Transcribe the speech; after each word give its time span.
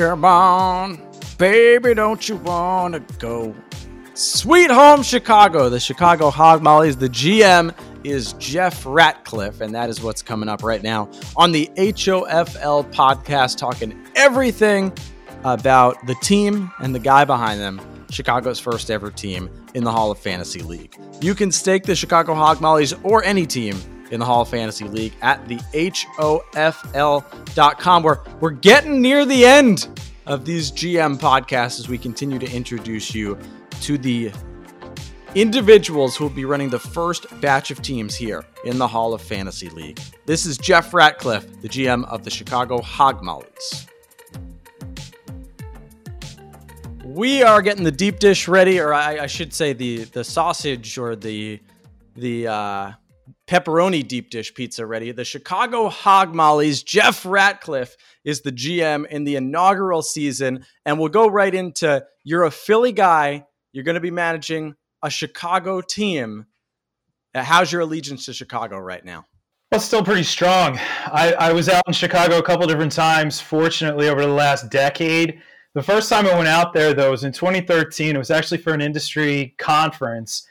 come 0.00 0.24
on, 0.24 0.98
baby, 1.36 1.92
don't 1.92 2.26
you 2.26 2.36
wanna 2.36 3.00
go? 3.18 3.54
Sweet 4.14 4.70
home 4.70 5.02
Chicago, 5.02 5.68
the 5.68 5.78
Chicago 5.78 6.30
Hogmollies. 6.30 6.98
The 6.98 7.10
GM 7.10 7.74
is 8.02 8.32
Jeff 8.34 8.86
Ratcliffe, 8.86 9.60
and 9.60 9.74
that 9.74 9.90
is 9.90 10.00
what's 10.00 10.22
coming 10.22 10.48
up 10.48 10.62
right 10.62 10.82
now 10.82 11.10
on 11.36 11.52
the 11.52 11.70
HOFL 11.76 12.90
podcast, 12.94 13.58
talking 13.58 13.94
everything 14.16 14.90
about 15.44 16.06
the 16.06 16.14
team 16.22 16.72
and 16.80 16.94
the 16.94 16.98
guy 16.98 17.26
behind 17.26 17.60
them, 17.60 17.78
Chicago's 18.10 18.58
first 18.58 18.90
ever 18.90 19.10
team 19.10 19.50
in 19.74 19.84
the 19.84 19.92
Hall 19.92 20.10
of 20.10 20.18
Fantasy 20.18 20.62
League. 20.62 20.96
You 21.20 21.34
can 21.34 21.52
stake 21.52 21.82
the 21.82 21.94
Chicago 21.94 22.32
Hogmollies 22.32 22.98
or 23.04 23.22
any 23.22 23.44
team 23.44 23.78
in 24.10 24.20
the 24.20 24.26
Hall 24.26 24.42
of 24.42 24.48
Fantasy 24.48 24.84
League 24.84 25.14
at 25.22 25.46
the 25.48 25.56
HOFL.com, 25.74 27.22
where 28.02 28.20
we're 28.40 28.50
getting 28.50 29.00
near 29.00 29.24
the 29.24 29.44
end 29.44 29.88
of 30.26 30.44
these 30.44 30.70
GM 30.70 31.18
podcasts 31.18 31.80
as 31.80 31.88
we 31.88 31.98
continue 31.98 32.38
to 32.38 32.50
introduce 32.52 33.14
you 33.14 33.38
to 33.80 33.96
the 33.98 34.30
individuals 35.34 36.16
who 36.16 36.24
will 36.24 36.30
be 36.30 36.44
running 36.44 36.68
the 36.70 36.78
first 36.78 37.26
batch 37.40 37.70
of 37.70 37.80
teams 37.82 38.16
here 38.16 38.44
in 38.64 38.78
the 38.78 38.86
Hall 38.86 39.14
of 39.14 39.22
Fantasy 39.22 39.68
League. 39.70 40.00
This 40.26 40.44
is 40.44 40.58
Jeff 40.58 40.92
Ratcliffe, 40.92 41.60
the 41.62 41.68
GM 41.68 42.04
of 42.06 42.24
the 42.24 42.30
Chicago 42.30 42.78
Hogmollies. 42.80 43.86
We 47.04 47.42
are 47.42 47.62
getting 47.62 47.84
the 47.84 47.92
deep 47.92 48.18
dish 48.18 48.46
ready, 48.46 48.78
or 48.78 48.92
I, 48.94 49.20
I 49.20 49.26
should 49.26 49.52
say 49.52 49.72
the 49.72 50.04
the 50.04 50.22
sausage 50.22 50.96
or 50.96 51.16
the 51.16 51.60
the 52.14 52.46
uh, 52.46 52.92
pepperoni 53.50 54.06
deep 54.06 54.30
dish 54.30 54.54
pizza 54.54 54.86
ready. 54.86 55.10
The 55.10 55.24
Chicago 55.24 55.90
Hogmollies. 55.90 56.84
Jeff 56.84 57.26
Ratcliffe 57.26 57.96
is 58.24 58.42
the 58.42 58.52
GM 58.52 59.06
in 59.08 59.24
the 59.24 59.34
inaugural 59.34 60.02
season, 60.02 60.64
and 60.86 60.98
we'll 60.98 61.08
go 61.08 61.28
right 61.28 61.52
into 61.52 62.04
you're 62.22 62.44
a 62.44 62.50
Philly 62.52 62.92
guy. 62.92 63.44
You're 63.72 63.84
going 63.84 63.96
to 63.96 64.00
be 64.00 64.12
managing 64.12 64.76
a 65.02 65.10
Chicago 65.10 65.80
team. 65.80 66.46
How's 67.34 67.72
your 67.72 67.80
allegiance 67.80 68.26
to 68.26 68.32
Chicago 68.32 68.78
right 68.78 69.04
now? 69.04 69.26
Well, 69.72 69.80
still 69.80 70.04
pretty 70.04 70.24
strong. 70.24 70.78
I, 71.06 71.34
I 71.38 71.52
was 71.52 71.68
out 71.68 71.82
in 71.86 71.92
Chicago 71.92 72.38
a 72.38 72.42
couple 72.42 72.66
different 72.66 72.92
times, 72.92 73.40
fortunately, 73.40 74.08
over 74.08 74.20
the 74.20 74.28
last 74.28 74.70
decade. 74.70 75.40
The 75.74 75.82
first 75.82 76.08
time 76.08 76.26
I 76.26 76.34
went 76.34 76.48
out 76.48 76.72
there, 76.72 76.92
though, 76.94 77.12
was 77.12 77.24
in 77.24 77.32
2013. 77.32 78.14
It 78.14 78.18
was 78.18 78.30
actually 78.30 78.58
for 78.58 78.72
an 78.72 78.80
industry 78.80 79.54
conference. 79.58 80.46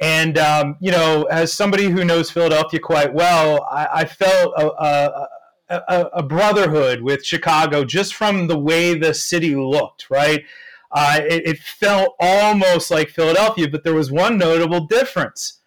And, 0.00 0.38
um, 0.38 0.76
you 0.80 0.90
know, 0.90 1.24
as 1.24 1.52
somebody 1.52 1.88
who 1.88 2.04
knows 2.04 2.30
Philadelphia 2.30 2.80
quite 2.80 3.14
well, 3.14 3.66
I, 3.70 3.88
I 3.92 4.04
felt 4.04 4.52
a, 4.56 4.66
a, 4.66 5.28
a, 5.68 6.10
a, 6.14 6.22
brotherhood 6.22 7.00
with 7.00 7.24
Chicago 7.24 7.84
just 7.84 8.14
from 8.14 8.48
the 8.48 8.58
way 8.58 8.98
the 8.98 9.14
city 9.14 9.54
looked, 9.54 10.10
right? 10.10 10.44
Uh, 10.90 11.20
it, 11.22 11.46
it 11.46 11.58
felt 11.58 12.16
almost 12.18 12.90
like 12.90 13.08
Philadelphia, 13.08 13.68
but 13.68 13.84
there 13.84 13.94
was 13.94 14.10
one 14.10 14.36
notable 14.36 14.86
difference. 14.86 15.60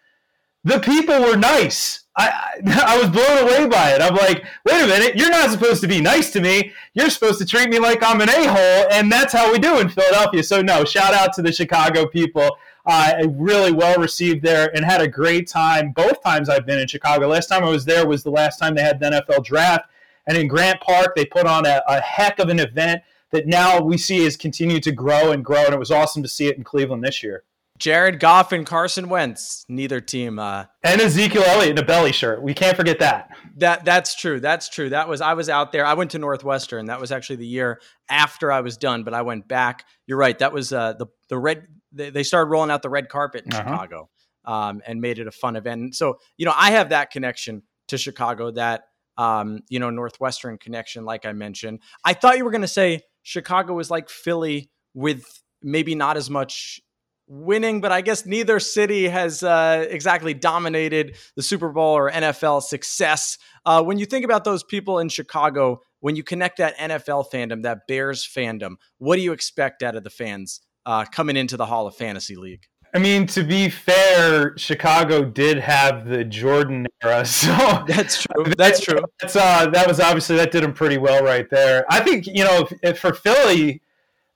The 0.63 0.79
people 0.79 1.21
were 1.21 1.37
nice. 1.37 2.03
I, 2.17 2.61
I 2.65 2.97
was 3.01 3.09
blown 3.09 3.43
away 3.43 3.67
by 3.67 3.91
it. 3.91 4.01
I'm 4.01 4.15
like, 4.15 4.43
wait 4.65 4.83
a 4.83 4.87
minute, 4.87 5.15
you're 5.15 5.29
not 5.29 5.51
supposed 5.51 5.81
to 5.81 5.87
be 5.87 6.01
nice 6.01 6.31
to 6.31 6.41
me. 6.41 6.73
You're 6.93 7.09
supposed 7.09 7.39
to 7.39 7.45
treat 7.45 7.69
me 7.69 7.79
like 7.79 8.03
I'm 8.03 8.21
an 8.21 8.29
a 8.29 8.47
hole, 8.47 8.87
and 8.91 9.11
that's 9.11 9.33
how 9.33 9.51
we 9.51 9.59
do 9.59 9.79
in 9.79 9.87
Philadelphia. 9.87 10.43
So, 10.43 10.61
no, 10.61 10.83
shout 10.83 11.13
out 11.13 11.33
to 11.33 11.41
the 11.41 11.51
Chicago 11.51 12.07
people. 12.07 12.57
Uh, 12.87 13.27
really 13.31 13.73
well 13.73 13.99
received 13.99 14.41
there 14.43 14.73
and 14.73 14.85
had 14.85 15.01
a 15.01 15.07
great 15.07 15.47
time 15.47 15.91
both 15.91 16.23
times 16.23 16.47
I've 16.47 16.65
been 16.65 16.79
in 16.79 16.87
Chicago. 16.87 17.27
Last 17.27 17.47
time 17.47 17.63
I 17.63 17.69
was 17.69 17.83
there 17.83 18.07
was 18.07 18.23
the 18.23 18.31
last 18.31 18.59
time 18.59 18.75
they 18.75 18.81
had 18.81 18.99
the 18.99 19.07
NFL 19.07 19.43
draft. 19.43 19.89
And 20.25 20.37
in 20.37 20.47
Grant 20.47 20.79
Park, 20.81 21.15
they 21.15 21.25
put 21.25 21.45
on 21.45 21.65
a, 21.65 21.81
a 21.87 21.99
heck 21.99 22.39
of 22.39 22.49
an 22.49 22.59
event 22.59 23.01
that 23.31 23.45
now 23.45 23.81
we 23.81 23.97
see 23.97 24.23
has 24.23 24.37
continued 24.37 24.83
to 24.83 24.91
grow 24.91 25.31
and 25.31 25.43
grow. 25.43 25.65
And 25.65 25.73
it 25.73 25.79
was 25.79 25.91
awesome 25.91 26.23
to 26.23 26.29
see 26.29 26.47
it 26.47 26.57
in 26.57 26.63
Cleveland 26.63 27.03
this 27.03 27.21
year. 27.21 27.43
Jared 27.77 28.19
Goff 28.19 28.51
and 28.51 28.65
Carson 28.65 29.07
Wentz, 29.07 29.65
neither 29.69 30.01
team. 30.01 30.39
Uh, 30.39 30.65
and 30.83 30.99
Ezekiel 30.99 31.43
Elliott 31.45 31.77
in 31.77 31.83
a 31.83 31.85
belly 31.85 32.11
shirt. 32.11 32.41
We 32.41 32.53
can't 32.53 32.75
forget 32.75 32.99
that. 32.99 33.29
That 33.57 33.85
that's 33.85 34.15
true. 34.15 34.39
That's 34.39 34.67
true. 34.69 34.89
That 34.89 35.07
was 35.07 35.21
I 35.21 35.33
was 35.33 35.47
out 35.47 35.71
there. 35.71 35.85
I 35.85 35.93
went 35.93 36.11
to 36.11 36.19
Northwestern. 36.19 36.87
That 36.87 36.99
was 36.99 37.11
actually 37.11 37.37
the 37.37 37.47
year 37.47 37.79
after 38.09 38.51
I 38.51 38.61
was 38.61 38.77
done, 38.77 39.03
but 39.03 39.13
I 39.13 39.21
went 39.21 39.47
back. 39.47 39.85
You're 40.07 40.17
right. 40.17 40.37
That 40.39 40.53
was 40.53 40.73
uh, 40.73 40.93
the 40.93 41.07
the 41.29 41.37
red. 41.37 41.67
They, 41.91 42.09
they 42.09 42.23
started 42.23 42.49
rolling 42.49 42.71
out 42.71 42.81
the 42.81 42.89
red 42.89 43.09
carpet 43.09 43.45
in 43.45 43.53
uh-huh. 43.53 43.63
Chicago, 43.63 44.09
um, 44.45 44.81
and 44.85 45.01
made 45.01 45.19
it 45.19 45.27
a 45.27 45.31
fun 45.31 45.55
event. 45.55 45.95
So 45.95 46.17
you 46.37 46.45
know, 46.45 46.53
I 46.55 46.71
have 46.71 46.89
that 46.89 47.11
connection 47.11 47.63
to 47.87 47.97
Chicago. 47.97 48.51
That 48.51 48.83
um, 49.17 49.61
you 49.69 49.79
know, 49.79 49.89
Northwestern 49.89 50.57
connection, 50.57 51.05
like 51.05 51.25
I 51.25 51.33
mentioned. 51.33 51.79
I 52.05 52.13
thought 52.13 52.37
you 52.37 52.45
were 52.45 52.51
going 52.51 52.61
to 52.61 52.67
say 52.67 53.01
Chicago 53.23 53.73
was 53.73 53.89
like 53.89 54.09
Philly 54.09 54.69
with 54.93 55.25
maybe 55.61 55.95
not 55.95 56.17
as 56.17 56.29
much 56.29 56.79
winning, 57.27 57.81
but 57.81 57.91
I 57.91 58.01
guess 58.01 58.25
neither 58.25 58.59
city 58.59 59.07
has 59.07 59.43
uh, 59.43 59.85
exactly 59.89 60.33
dominated 60.33 61.17
the 61.35 61.43
Super 61.43 61.69
Bowl 61.69 61.97
or 61.97 62.09
NFL 62.09 62.63
success. 62.63 63.37
Uh, 63.65 63.83
when 63.83 63.97
you 63.97 64.05
think 64.05 64.23
about 64.23 64.43
those 64.43 64.63
people 64.63 64.99
in 64.99 65.09
Chicago, 65.09 65.81
when 65.99 66.15
you 66.15 66.23
connect 66.23 66.57
that 66.57 66.77
NFL 66.77 67.29
fandom, 67.31 67.63
that 67.63 67.79
Bears 67.87 68.25
fandom, 68.25 68.75
what 68.97 69.17
do 69.17 69.21
you 69.21 69.33
expect 69.33 69.83
out 69.83 69.95
of 69.95 70.03
the 70.03 70.09
fans 70.09 70.61
uh, 70.87 71.05
coming 71.05 71.35
into 71.35 71.57
the 71.57 71.65
Hall 71.67 71.85
of 71.85 71.95
Fantasy 71.95 72.35
League? 72.35 72.65
I 72.95 72.99
mean, 72.99 73.27
to 73.27 73.43
be 73.43 73.69
fair, 73.69 74.57
Chicago 74.57 75.25
did 75.25 75.59
have 75.59 76.07
the 76.07 76.23
Jordan 76.23 76.87
era, 77.03 77.25
so 77.25 77.51
that's 77.85 78.23
true. 78.23 78.45
That's 78.57 78.79
true. 78.79 79.01
That's, 79.21 79.35
uh, 79.35 79.69
that 79.71 79.85
was 79.85 79.99
obviously 79.99 80.37
that 80.37 80.51
did 80.51 80.63
them 80.63 80.73
pretty 80.73 80.97
well 80.97 81.23
right 81.23 81.47
there. 81.49 81.85
I 81.89 81.99
think 81.99 82.25
you 82.25 82.43
know, 82.43 82.61
if, 82.61 82.73
if 82.81 82.99
for 82.99 83.13
Philly, 83.13 83.81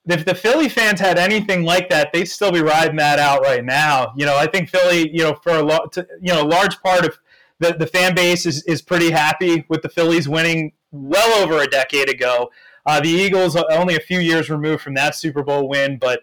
if 0.08 0.26
the 0.26 0.36
Philly 0.36 0.68
fans 0.68 1.00
had 1.00 1.18
anything 1.18 1.64
like 1.64 1.90
that, 1.90 2.12
they'd 2.12 2.26
still 2.26 2.52
be 2.52 2.62
riding 2.62 2.98
that 2.98 3.18
out 3.18 3.42
right 3.42 3.64
now. 3.64 4.14
You 4.18 4.26
know, 4.26 4.36
I 4.36 4.46
think 4.46 4.70
Philly, 4.70 5.10
you 5.10 5.24
know, 5.24 5.36
for 5.42 5.54
a 5.54 5.64
lot, 5.64 5.96
you 5.96 6.34
know, 6.34 6.44
a 6.44 6.48
large 6.48 6.80
part 6.82 7.06
of 7.06 7.18
the, 7.60 7.74
the 7.74 7.88
fan 7.88 8.14
base 8.14 8.46
is, 8.46 8.64
is 8.64 8.82
pretty 8.82 9.12
happy 9.12 9.66
with 9.70 9.84
the 9.84 9.90
Phillies 9.90 10.28
winning 10.28 10.74
well 10.92 11.42
over 11.42 11.62
a 11.62 11.68
decade 11.68 12.10
ago. 12.10 12.52
Uh, 12.86 13.00
the 13.00 13.10
Eagles 13.10 13.56
are 13.56 13.66
only 13.72 13.96
a 13.96 14.00
few 14.00 14.20
years 14.20 14.50
removed 14.50 14.82
from 14.82 14.96
that 14.96 15.16
Super 15.16 15.44
Bowl 15.44 15.70
win, 15.70 15.98
but 16.00 16.22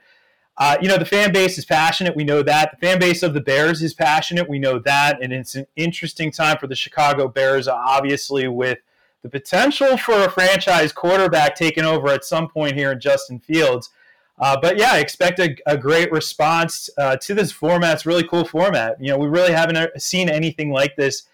uh, 0.59 0.77
you 0.83 0.89
know 0.89 0.99
the 0.99 1.05
fan 1.05 1.33
base 1.33 1.57
is 1.57 1.65
passionate. 1.65 2.17
We 2.17 2.25
know 2.25 2.43
that 2.43 2.73
the 2.73 2.87
fan 2.87 2.99
base 2.99 3.23
of 3.23 3.33
the 3.33 3.41
Bears 3.41 3.83
is 3.83 3.95
passionate. 3.95 4.49
We 4.49 4.59
know 4.59 4.79
that, 4.81 5.23
and 5.23 5.33
it's 5.33 5.55
an 5.55 5.67
interesting 5.77 6.31
time 6.33 6.59
for 6.59 6.67
the 6.67 6.77
Chicago 6.77 7.29
Bears, 7.29 7.69
obviously 7.69 8.49
with 8.49 8.79
the 9.23 9.29
potential 9.29 9.97
for 9.97 10.25
a 10.25 10.31
franchise 10.31 10.93
quarterback 10.93 11.55
taking 11.55 11.85
over 11.85 12.09
at 12.09 12.25
some 12.25 12.49
point 12.49 12.75
here 12.75 12.93
in 12.93 13.01
Justin 13.01 13.39
Fields. 13.39 13.91
Uh, 14.39 14.57
but 14.61 14.79
yeah, 14.79 14.93
I 14.93 14.99
expect 14.99 15.41
a, 15.41 15.57
a 15.67 15.77
great 15.77 16.13
response 16.13 16.89
uh, 16.97 17.17
to 17.17 17.35
this 17.35 17.51
format. 17.51 17.95
It's 17.95 18.07
really 18.07 18.23
cool 18.23 18.45
format. 18.45 18.97
You 19.01 19.09
know, 19.09 19.19
we 19.19 19.27
really 19.27 19.53
haven't 19.53 19.77
uh, 19.77 19.89
seen 19.97 20.29
anything 20.29 20.71
like 20.71 20.95
this 20.97 21.25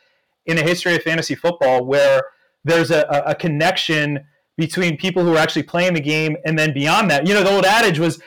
in 0.47 0.57
the 0.57 0.63
history 0.63 0.95
of 0.97 1.03
fantasy 1.03 1.35
football, 1.35 1.85
where 1.85 2.23
there's 2.65 2.91
a, 2.91 3.03
a 3.27 3.35
connection 3.35 4.25
between 4.57 4.97
people 4.97 5.23
who 5.23 5.35
are 5.35 5.39
actually 5.39 5.65
playing 5.65 5.95
the 5.95 6.01
game, 6.01 6.37
and 6.47 6.59
then 6.59 6.73
beyond 6.73 7.11
that, 7.11 7.27
you 7.27 7.35
know, 7.35 7.43
the 7.43 7.55
old 7.55 7.65
adage 7.65 7.99
was, 7.99 8.21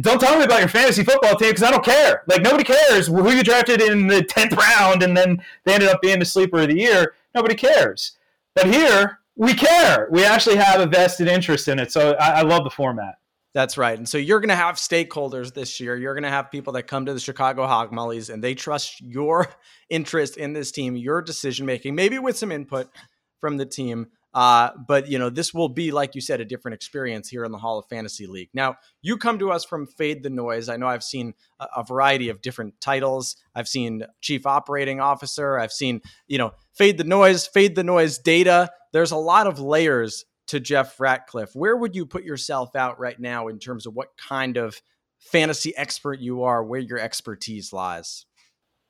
"Don't 0.00 0.20
tell 0.20 0.38
me 0.38 0.44
about 0.44 0.60
your 0.60 0.68
fantasy 0.68 1.04
football 1.04 1.36
team 1.36 1.50
because 1.50 1.62
I 1.62 1.70
don't 1.70 1.84
care." 1.84 2.22
Like 2.26 2.42
nobody 2.42 2.64
cares 2.64 3.06
who 3.06 3.30
you 3.30 3.42
drafted 3.42 3.80
in 3.80 4.06
the 4.06 4.22
tenth 4.22 4.52
round, 4.52 5.02
and 5.02 5.16
then 5.16 5.42
they 5.64 5.74
ended 5.74 5.88
up 5.88 6.00
being 6.02 6.18
the 6.18 6.24
sleeper 6.24 6.60
of 6.60 6.68
the 6.68 6.78
year. 6.78 7.14
Nobody 7.34 7.54
cares. 7.54 8.12
But 8.54 8.66
here, 8.66 9.20
we 9.36 9.54
care. 9.54 10.08
We 10.10 10.24
actually 10.24 10.56
have 10.56 10.80
a 10.80 10.86
vested 10.86 11.28
interest 11.28 11.68
in 11.68 11.78
it. 11.78 11.92
So 11.92 12.12
I, 12.14 12.40
I 12.40 12.42
love 12.42 12.64
the 12.64 12.70
format. 12.70 13.16
That's 13.52 13.76
right. 13.76 13.98
And 13.98 14.08
so 14.08 14.16
you're 14.16 14.38
going 14.38 14.50
to 14.50 14.54
have 14.54 14.76
stakeholders 14.76 15.54
this 15.54 15.80
year. 15.80 15.96
You're 15.96 16.14
going 16.14 16.22
to 16.22 16.30
have 16.30 16.52
people 16.52 16.72
that 16.74 16.84
come 16.84 17.06
to 17.06 17.14
the 17.14 17.20
Chicago 17.20 17.66
Hogmollies 17.66 18.32
and 18.32 18.44
they 18.44 18.54
trust 18.54 19.00
your 19.00 19.48
interest 19.90 20.36
in 20.36 20.52
this 20.52 20.70
team, 20.70 20.96
your 20.96 21.20
decision 21.20 21.66
making, 21.66 21.94
maybe 21.94 22.18
with 22.18 22.36
some 22.36 22.52
input 22.52 22.88
from 23.40 23.56
the 23.56 23.66
team. 23.66 24.06
Uh, 24.32 24.70
but 24.86 25.08
you 25.08 25.18
know, 25.18 25.28
this 25.28 25.52
will 25.52 25.68
be, 25.68 25.90
like 25.90 26.14
you 26.14 26.20
said, 26.20 26.40
a 26.40 26.44
different 26.44 26.74
experience 26.74 27.28
here 27.28 27.44
in 27.44 27.52
the 27.52 27.58
Hall 27.58 27.78
of 27.78 27.86
Fantasy 27.88 28.26
League. 28.26 28.50
Now, 28.54 28.76
you 29.02 29.16
come 29.16 29.38
to 29.40 29.50
us 29.50 29.64
from 29.64 29.86
Fade 29.86 30.22
the 30.22 30.30
Noise. 30.30 30.68
I 30.68 30.76
know 30.76 30.86
I've 30.86 31.02
seen 31.02 31.34
a, 31.58 31.66
a 31.78 31.84
variety 31.84 32.28
of 32.28 32.40
different 32.40 32.80
titles. 32.80 33.36
I've 33.54 33.68
seen 33.68 34.04
Chief 34.20 34.46
Operating 34.46 35.00
Officer. 35.00 35.58
I've 35.58 35.72
seen, 35.72 36.00
you 36.28 36.38
know, 36.38 36.52
Fade 36.72 36.98
the 36.98 37.04
Noise, 37.04 37.46
Fade 37.46 37.74
the 37.74 37.84
Noise 37.84 38.18
Data. 38.18 38.70
There's 38.92 39.12
a 39.12 39.16
lot 39.16 39.46
of 39.46 39.58
layers 39.58 40.24
to 40.48 40.60
Jeff 40.60 40.98
Ratcliffe. 40.98 41.54
Where 41.54 41.76
would 41.76 41.94
you 41.94 42.06
put 42.06 42.24
yourself 42.24 42.74
out 42.74 42.98
right 42.98 43.18
now 43.18 43.48
in 43.48 43.58
terms 43.58 43.86
of 43.86 43.94
what 43.94 44.08
kind 44.16 44.56
of 44.56 44.80
fantasy 45.18 45.76
expert 45.76 46.18
you 46.18 46.42
are, 46.42 46.64
where 46.64 46.80
your 46.80 46.98
expertise 46.98 47.72
lies? 47.72 48.26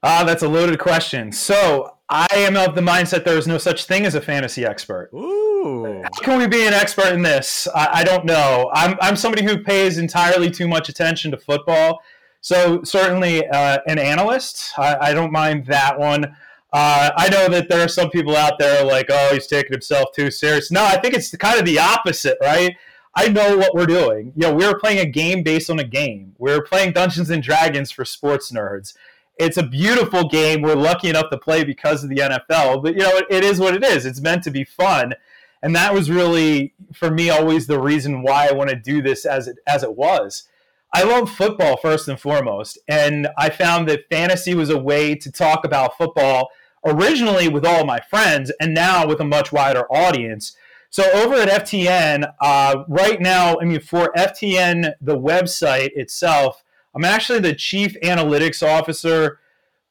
Ah, 0.03 0.25
that's 0.25 0.43
a 0.43 0.49
loaded 0.49 0.79
question. 0.79 1.33
So 1.33 1.99
I 2.11 2.27
am 2.33 2.57
of 2.57 2.75
the 2.75 2.81
mindset 2.81 3.25
there 3.25 3.39
is 3.39 3.47
no 3.47 3.57
such 3.57 3.85
thing 3.85 4.05
as 4.05 4.17
a 4.17 4.21
fantasy 4.21 4.67
expert. 4.67 5.11
Ooh. 5.15 6.03
How 6.03 6.23
can 6.23 6.39
we 6.41 6.49
be 6.49 6.67
an 6.67 6.75
expert 6.75 7.13
in 7.13 7.23
this? 7.23 7.69
I, 7.73 8.01
I 8.01 8.05
don't 8.05 8.25
know. 8.25 8.69
I'm, 8.75 8.97
I'm 9.01 9.15
somebody 9.15 9.45
who 9.45 9.63
pays 9.63 9.97
entirely 9.97 10.51
too 10.51 10.67
much 10.67 10.89
attention 10.89 11.31
to 11.31 11.37
football. 11.37 12.03
So 12.41 12.83
certainly 12.83 13.47
uh, 13.47 13.79
an 13.87 14.01
analyst. 14.01 14.73
I, 14.77 14.97
I, 15.01 15.15
don't 15.15 15.31
mind 15.31 15.67
that 15.67 16.01
one. 16.01 16.25
Uh, 16.73 17.11
I 17.17 17.29
know 17.29 17.49
that 17.49 17.69
there 17.69 17.85
are 17.85 17.89
some 17.89 18.11
people 18.11 18.35
out 18.35 18.59
there 18.59 18.85
like, 18.85 19.07
oh, 19.09 19.31
he's 19.33 19.47
taking 19.47 19.73
himself 19.73 20.09
too 20.13 20.33
serious. 20.33 20.73
No, 20.73 20.85
I 20.85 20.99
think 20.99 21.15
it's 21.15 21.37
kind 21.37 21.61
of 21.61 21.65
the 21.65 21.79
opposite, 21.79 22.39
right? 22.41 22.77
I 23.15 23.29
know 23.29 23.57
what 23.57 23.75
we're 23.75 23.87
doing. 23.87 24.33
You 24.37 24.49
know, 24.49 24.55
we're 24.55 24.79
playing 24.79 24.99
a 24.99 25.07
game 25.07 25.45
based 25.45 25.71
on 25.71 25.79
a 25.79 25.85
game. 25.85 26.35
We're 26.39 26.63
playing 26.63 26.93
Dungeons 26.93 27.31
and 27.31 27.43
Dragons 27.43 27.93
for 27.93 28.05
sports 28.05 28.51
nerds. 28.51 28.95
It's 29.41 29.57
a 29.57 29.63
beautiful 29.63 30.29
game. 30.29 30.61
We're 30.61 30.75
lucky 30.75 31.09
enough 31.09 31.31
to 31.31 31.39
play 31.39 31.65
because 31.65 32.05
of 32.05 32.11
the 32.11 32.17
NFL, 32.17 32.83
but 32.83 32.95
you 32.95 33.01
know, 33.01 33.17
it, 33.17 33.27
it 33.31 33.43
is 33.43 33.59
what 33.59 33.75
it 33.75 33.83
is. 33.83 34.05
It's 34.05 34.21
meant 34.21 34.43
to 34.45 34.51
be 34.51 34.65
fun. 34.65 35.15
And 35.63 35.75
that 35.75 35.93
was 35.95 36.11
really 36.11 36.75
for 36.93 37.11
me 37.11 37.31
always 37.31 37.67
the 37.67 37.81
reason 37.81 38.23
why 38.23 38.49
I 38.49 38.53
want 38.53 38.71
to 38.71 38.77
do 38.77 39.03
this 39.03 39.25
as 39.25 39.49
it 39.49 39.59
as 39.67 39.83
it 39.83 39.97
was. 39.97 40.45
I 40.93 41.05
love 41.05 41.31
football 41.31 41.77
first 41.77 42.09
and 42.09 42.19
foremost, 42.19 42.79
and 42.89 43.29
I 43.39 43.49
found 43.49 43.89
that 43.89 44.09
fantasy 44.11 44.55
was 44.55 44.71
a 44.71 44.79
way 44.79 45.15
to 45.15 45.31
talk 45.31 45.65
about 45.65 45.97
football 45.97 46.51
originally 46.85 47.49
with 47.49 47.65
all 47.65 47.85
my 47.85 48.01
friends 48.01 48.51
and 48.61 48.75
now 48.75 49.07
with 49.07 49.21
a 49.21 49.25
much 49.25 49.53
wider 49.53 49.85
audience. 49.93 50.57
So 50.89 51.09
over 51.13 51.35
at 51.35 51.65
FTN, 51.65 52.33
uh, 52.41 52.85
right 52.89 53.21
now, 53.21 53.59
I 53.61 53.65
mean, 53.65 53.81
for 53.81 54.13
FTN, 54.17 54.95
the 55.01 55.17
website 55.17 55.91
itself, 55.95 56.65
I'm 56.95 57.05
actually 57.05 57.41
the 57.41 57.55
chief 57.55 57.97
analytics 58.03 58.67
officer, 58.67 59.39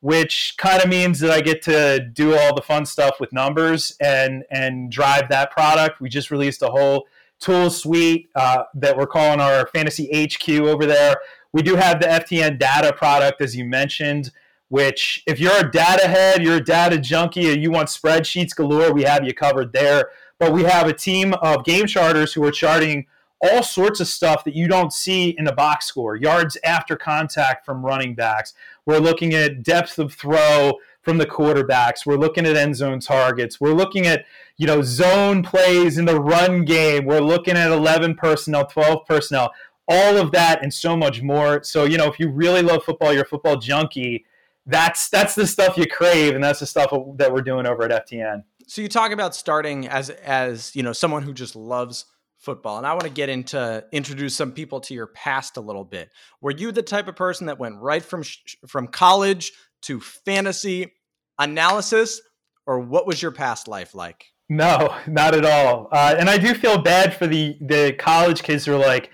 which 0.01 0.55
kind 0.57 0.81
of 0.81 0.89
means 0.89 1.19
that 1.19 1.31
I 1.31 1.41
get 1.41 1.61
to 1.63 1.99
do 1.99 2.35
all 2.35 2.55
the 2.55 2.61
fun 2.61 2.85
stuff 2.85 3.19
with 3.19 3.33
numbers 3.33 3.95
and 4.01 4.43
and 4.51 4.91
drive 4.91 5.29
that 5.29 5.51
product. 5.51 6.01
We 6.01 6.09
just 6.09 6.31
released 6.31 6.61
a 6.61 6.67
whole 6.67 7.07
tool 7.39 7.69
suite 7.69 8.29
uh, 8.35 8.63
that 8.75 8.97
we're 8.97 9.07
calling 9.07 9.39
our 9.39 9.67
Fantasy 9.67 10.09
HQ 10.13 10.49
over 10.61 10.85
there. 10.85 11.15
We 11.53 11.61
do 11.61 11.75
have 11.75 11.99
the 11.99 12.07
FTN 12.07 12.59
data 12.59 12.93
product, 12.93 13.41
as 13.41 13.55
you 13.55 13.65
mentioned 13.65 14.31
which 14.69 15.23
if 15.25 15.39
you're 15.39 15.57
a 15.57 15.69
data 15.69 16.07
head, 16.07 16.43
you're 16.43 16.57
a 16.57 16.63
data 16.63 16.97
junkie, 16.97 17.51
and 17.51 17.61
you 17.61 17.71
want 17.71 17.89
spreadsheets 17.89 18.55
galore, 18.55 18.93
we 18.93 19.03
have 19.03 19.25
you 19.25 19.33
covered 19.33 19.73
there. 19.73 20.09
But 20.37 20.53
we 20.53 20.63
have 20.63 20.87
a 20.87 20.93
team 20.93 21.33
of 21.33 21.65
game 21.65 21.85
charters 21.85 22.33
who 22.33 22.43
are 22.45 22.51
charting 22.51 23.07
all 23.41 23.63
sorts 23.63 23.99
of 23.99 24.07
stuff 24.07 24.43
that 24.43 24.55
you 24.55 24.67
don't 24.67 24.91
see 24.91 25.35
in 25.37 25.47
a 25.47 25.53
box 25.53 25.85
score 25.85 26.15
yards 26.15 26.57
after 26.63 26.95
contact 26.95 27.65
from 27.65 27.85
running 27.85 28.15
backs. 28.15 28.53
We're 28.85 28.99
looking 28.99 29.33
at 29.33 29.63
depth 29.63 29.99
of 29.99 30.13
throw 30.13 30.73
from 31.01 31.17
the 31.17 31.25
quarterbacks. 31.25 32.05
We're 32.05 32.17
looking 32.17 32.45
at 32.45 32.55
end 32.55 32.75
zone 32.75 32.99
targets. 32.99 33.61
We're 33.61 33.73
looking 33.73 34.07
at 34.07 34.25
you 34.57 34.67
know 34.67 34.81
zone 34.81 35.43
plays 35.43 35.97
in 35.97 36.05
the 36.05 36.19
run 36.19 36.65
game. 36.65 37.05
We're 37.05 37.21
looking 37.21 37.55
at 37.55 37.71
11 37.71 38.15
personnel, 38.15 38.65
12 38.65 39.05
personnel, 39.05 39.51
all 39.87 40.17
of 40.17 40.31
that 40.31 40.61
and 40.61 40.73
so 40.73 40.97
much 40.97 41.21
more. 41.21 41.63
So 41.63 41.85
you 41.85 41.97
know 41.97 42.07
if 42.07 42.19
you 42.19 42.29
really 42.29 42.61
love 42.61 42.83
football, 42.83 43.13
you're 43.13 43.23
a 43.23 43.27
football 43.27 43.57
junkie 43.57 44.25
that's 44.69 45.09
that's 45.09 45.35
the 45.35 45.47
stuff 45.47 45.77
you 45.77 45.87
crave, 45.87 46.35
and 46.35 46.43
that's 46.43 46.59
the 46.59 46.65
stuff 46.65 46.91
that 47.15 47.33
we're 47.33 47.41
doing 47.41 47.65
over 47.65 47.83
at 47.83 48.07
FTN. 48.07 48.43
So 48.67 48.81
you 48.81 48.87
talk 48.87 49.11
about 49.11 49.35
starting 49.35 49.87
as 49.87 50.09
as 50.09 50.75
you 50.75 50.83
know 50.83 50.93
someone 50.93 51.23
who 51.23 51.33
just 51.33 51.55
loves 51.55 52.05
football, 52.39 52.77
and 52.77 52.87
I 52.87 52.93
want 52.93 53.03
to 53.03 53.09
get 53.09 53.29
into 53.29 53.83
introduce 53.91 54.35
some 54.35 54.51
people 54.51 54.79
to 54.81 54.93
your 54.93 55.07
past 55.07 55.57
a 55.57 55.61
little 55.61 55.83
bit. 55.83 56.09
Were 56.41 56.51
you 56.51 56.71
the 56.71 56.81
type 56.81 57.07
of 57.07 57.15
person 57.15 57.47
that 57.47 57.59
went 57.59 57.75
right 57.77 58.03
from 58.03 58.23
from 58.67 58.87
college 58.87 59.53
to 59.83 59.99
fantasy 59.99 60.93
analysis, 61.37 62.21
or 62.65 62.79
what 62.79 63.05
was 63.05 63.21
your 63.21 63.31
past 63.31 63.67
life 63.67 63.93
like? 63.93 64.25
No, 64.49 64.95
not 65.05 65.35
at 65.35 65.45
all. 65.45 65.89
Uh, 65.91 66.15
and 66.17 66.29
I 66.29 66.37
do 66.37 66.53
feel 66.53 66.81
bad 66.81 67.15
for 67.15 67.27
the 67.27 67.57
the 67.61 67.93
college 67.99 68.43
kids 68.43 68.65
who 68.65 68.73
are 68.73 68.77
like 68.77 69.11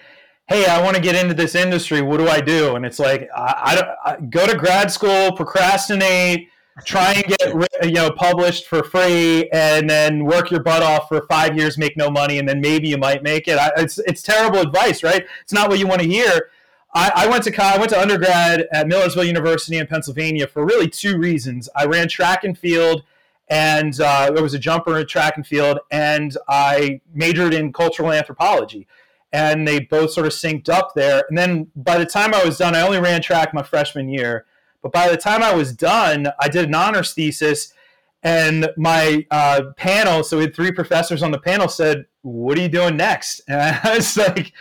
hey, 0.48 0.66
I 0.66 0.82
want 0.84 0.96
to 0.96 1.02
get 1.02 1.16
into 1.16 1.34
this 1.34 1.56
industry. 1.56 2.02
What 2.02 2.18
do 2.18 2.28
I 2.28 2.40
do? 2.40 2.76
And 2.76 2.86
it's 2.86 3.00
like, 3.00 3.28
I, 3.36 3.62
I 3.64 3.76
don't 3.76 3.88
I, 4.06 4.18
go 4.30 4.46
to 4.46 4.56
grad 4.56 4.92
school, 4.92 5.32
procrastinate, 5.32 6.50
try 6.84 7.14
and 7.14 7.24
get 7.26 7.42
you 7.84 7.94
know 7.94 8.12
published 8.12 8.68
for 8.68 8.84
free, 8.84 9.50
and 9.50 9.90
then 9.90 10.26
work 10.26 10.52
your 10.52 10.62
butt 10.62 10.84
off 10.84 11.08
for 11.08 11.22
five 11.28 11.58
years, 11.58 11.78
make 11.78 11.96
no 11.96 12.10
money, 12.10 12.40
and 12.40 12.48
then 12.48 12.60
maybe 12.62 12.88
you 12.88 12.98
might 12.98 13.24
make 13.24 13.48
it. 13.48 13.58
I, 13.58 13.72
it's 13.78 13.98
it's 14.00 14.22
terrible 14.22 14.60
advice, 14.60 15.04
right? 15.04 15.26
It's 15.42 15.54
not 15.54 15.70
what 15.70 15.80
you 15.80 15.88
want 15.88 16.02
to 16.02 16.08
hear. 16.08 16.50
I, 16.94 17.12
I 17.16 17.28
went 17.28 17.44
to 17.44 17.64
I 17.64 17.78
went 17.78 17.90
to 17.92 18.00
undergrad 18.00 18.68
at 18.72 18.88
Millersville 18.88 19.26
University 19.26 19.78
in 19.78 19.88
Pennsylvania 19.88 20.48
for 20.48 20.66
really 20.66 20.90
two 20.90 21.18
reasons. 21.18 21.70
I 21.76 21.86
ran 21.86 22.08
track 22.08 22.44
and 22.44 22.58
field 22.58 23.04
and 23.48 24.00
uh, 24.02 24.32
I 24.36 24.42
was 24.42 24.56
a 24.56 24.60
jumper 24.60 24.98
in 25.00 25.06
track 25.06 25.38
and 25.38 25.46
field, 25.46 25.80
and 25.92 26.36
I 26.48 27.02
majored 27.14 27.54
in 27.54 27.72
cultural 27.74 28.12
anthropology 28.12 28.88
and 29.36 29.68
they 29.68 29.82
both 29.82 30.12
sort 30.12 30.26
of 30.26 30.32
synced 30.32 30.70
up 30.70 30.94
there. 30.96 31.26
And 31.28 31.38
then 31.38 31.68
by 31.76 31.98
the 31.98 32.06
time 32.06 32.34
I 32.34 32.46
was 32.46 32.58
done, 32.58 32.74
I 32.74 32.82
only 32.82 33.00
ran 33.00 33.22
track 33.22 33.54
my 33.54 33.64
freshman 33.64 34.08
year, 34.08 34.46
but 34.86 34.92
by 34.92 35.10
the 35.10 35.18
time 35.18 35.42
I 35.42 35.52
was 35.52 35.74
done, 35.74 36.28
I 36.40 36.48
did 36.48 36.66
an 36.66 36.76
honors 36.76 37.12
thesis. 37.12 37.74
And 38.22 38.70
my 38.78 39.26
uh, 39.32 39.72
panel, 39.78 40.24
so 40.24 40.38
we 40.38 40.44
had 40.44 40.56
three 40.56 40.72
professors 40.72 41.24
on 41.24 41.32
the 41.32 41.40
panel, 41.40 41.68
said, 41.68 42.06
"What 42.22 42.56
are 42.56 42.62
you 42.62 42.68
doing 42.68 42.96
next?" 42.96 43.42
And 43.48 43.80
I 43.84 43.96
was 43.96 44.16
like, 44.16 44.54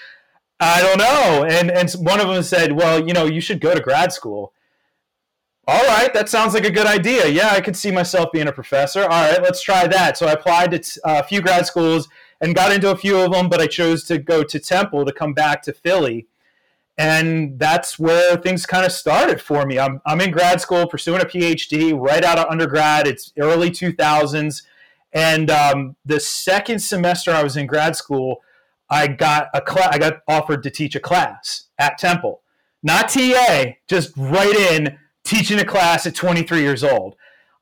"I 0.59 0.81
don't 0.81 0.97
know." 0.97 1.45
And 1.47 1.71
and 1.71 1.93
one 2.03 2.21
of 2.21 2.29
them 2.29 2.43
said, 2.43 2.73
"Well, 2.73 3.07
you 3.07 3.13
know, 3.13 3.27
you 3.27 3.43
should 3.43 3.61
go 3.61 3.75
to 3.75 3.83
grad 3.83 4.15
school." 4.15 4.55
All 5.67 5.87
right, 5.89 6.13
that 6.15 6.31
sounds 6.31 6.55
like 6.55 6.65
a 6.65 6.71
good 6.71 6.87
idea. 6.87 7.29
Yeah, 7.29 7.51
I 7.51 7.61
could 7.61 7.77
see 7.77 7.91
myself 7.91 8.33
being 8.33 8.49
a 8.49 8.53
professor. 8.53 9.03
All 9.03 9.31
right, 9.31 9.43
let's 9.43 9.63
try 9.63 9.87
that. 9.87 10.17
So 10.17 10.27
I 10.27 10.33
applied 10.33 10.71
to 10.71 11.01
uh, 11.05 11.21
a 11.21 11.23
few 11.23 11.43
grad 11.43 11.67
schools 11.67 12.09
and 12.41 12.55
got 12.55 12.73
into 12.73 12.91
a 12.91 12.97
few 12.97 13.19
of 13.19 13.33
them, 13.33 13.51
but 13.51 13.61
I 13.61 13.67
chose 13.67 14.05
to 14.05 14.17
go 14.17 14.43
to 14.43 14.59
Temple 14.59 15.05
to 15.05 15.13
come 15.13 15.35
back 15.35 15.61
to 15.65 15.75
Philly. 15.75 16.29
And 16.97 17.59
that's 17.59 17.99
where 17.99 18.37
things 18.37 18.67
kind 18.67 18.87
of 18.87 18.93
started 18.93 19.41
for 19.41 19.67
me. 19.67 19.79
I'm, 19.79 20.01
I'm 20.07 20.21
in 20.21 20.31
grad 20.31 20.61
school 20.61 20.87
pursuing 20.87 21.21
a 21.21 21.25
PhD 21.25 21.99
right 21.99 22.23
out 22.23 22.39
of 22.39 22.47
undergrad. 22.47 23.09
It's 23.09 23.33
early 23.39 23.71
2000s. 23.71 24.63
And 25.13 25.51
um, 25.51 25.97
the 26.05 26.21
second 26.21 26.81
semester 26.81 27.33
I 27.33 27.43
was 27.43 27.57
in 27.57 27.67
grad 27.67 27.97
school, 27.97 28.43
I 28.91 29.09
got 29.09 29.49
a 29.55 29.63
cl- 29.67 29.89
I 29.91 29.99
got 29.99 30.21
offered 30.29 30.63
to 30.65 30.71
teach 30.71 30.95
a 30.95 31.01
class 31.01 31.69
at 31.79 31.99
Temple. 31.99 32.43
Not 32.83 33.09
TA, 33.09 33.75
just 33.89 34.13
right 34.17 34.55
in 34.55 34.99
teaching 35.25 35.59
a 35.59 35.65
class 35.65 36.07
at 36.07 36.15
23 36.15 36.61
years 36.61 36.85
old. 36.85 37.17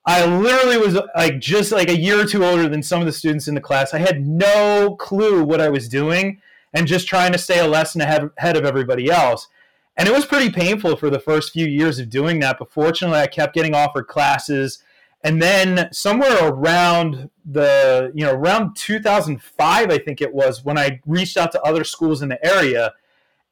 I 0.05 0.26
literally 0.26 0.78
was 0.78 0.99
like 1.14 1.38
just 1.38 1.70
like 1.70 1.88
a 1.88 1.96
year 1.96 2.20
or 2.20 2.25
two 2.25 2.44
older 2.44 2.69
than 2.69 2.82
some 2.82 3.00
of 3.00 3.06
the 3.06 3.12
students 3.12 3.46
in 3.46 3.55
the 3.55 3.61
class. 3.61 3.94
I 3.94 3.99
had 3.99 4.26
no 4.26 4.96
clue 4.99 5.44
what 5.44 5.61
I 5.61 5.69
was 5.69 5.88
doing 5.88 6.40
and 6.73 6.87
just 6.87 7.07
trying 7.07 7.33
to 7.33 7.39
stay 7.39 7.59
a 7.59 7.67
lesson 7.67 8.01
ahead, 8.01 8.57
of 8.57 8.65
everybody 8.65 9.11
else. 9.11 9.49
And 9.97 10.09
it 10.09 10.15
was 10.15 10.25
pretty 10.25 10.51
painful 10.51 10.97
for 10.97 11.11
the 11.11 11.19
first 11.21 11.53
few 11.53 11.67
years 11.67 11.99
of 11.99 12.09
doing 12.09 12.41
that. 12.41 12.59
But 12.59 12.73
fortunately, 12.73 13.19
I 13.19 13.27
kept 13.27 13.55
getting 13.55 13.75
offered 13.75 14.09
classes. 14.09 14.83
And 15.23 15.41
then 15.41 15.93
somewhere 15.93 16.49
around 16.49 17.31
the, 17.45 18.11
you 18.15 18.25
know, 18.25 18.33
around 18.33 18.75
2005, 18.75 19.91
I 19.91 19.99
think 19.99 20.21
it 20.21 20.33
was, 20.33 20.64
when 20.64 20.79
I 20.79 21.00
reached 21.07 21.37
out 21.37 21.52
to 21.52 21.62
other 21.62 21.85
schools 21.85 22.23
in 22.23 22.31
the 22.31 22.45
area 22.45 22.95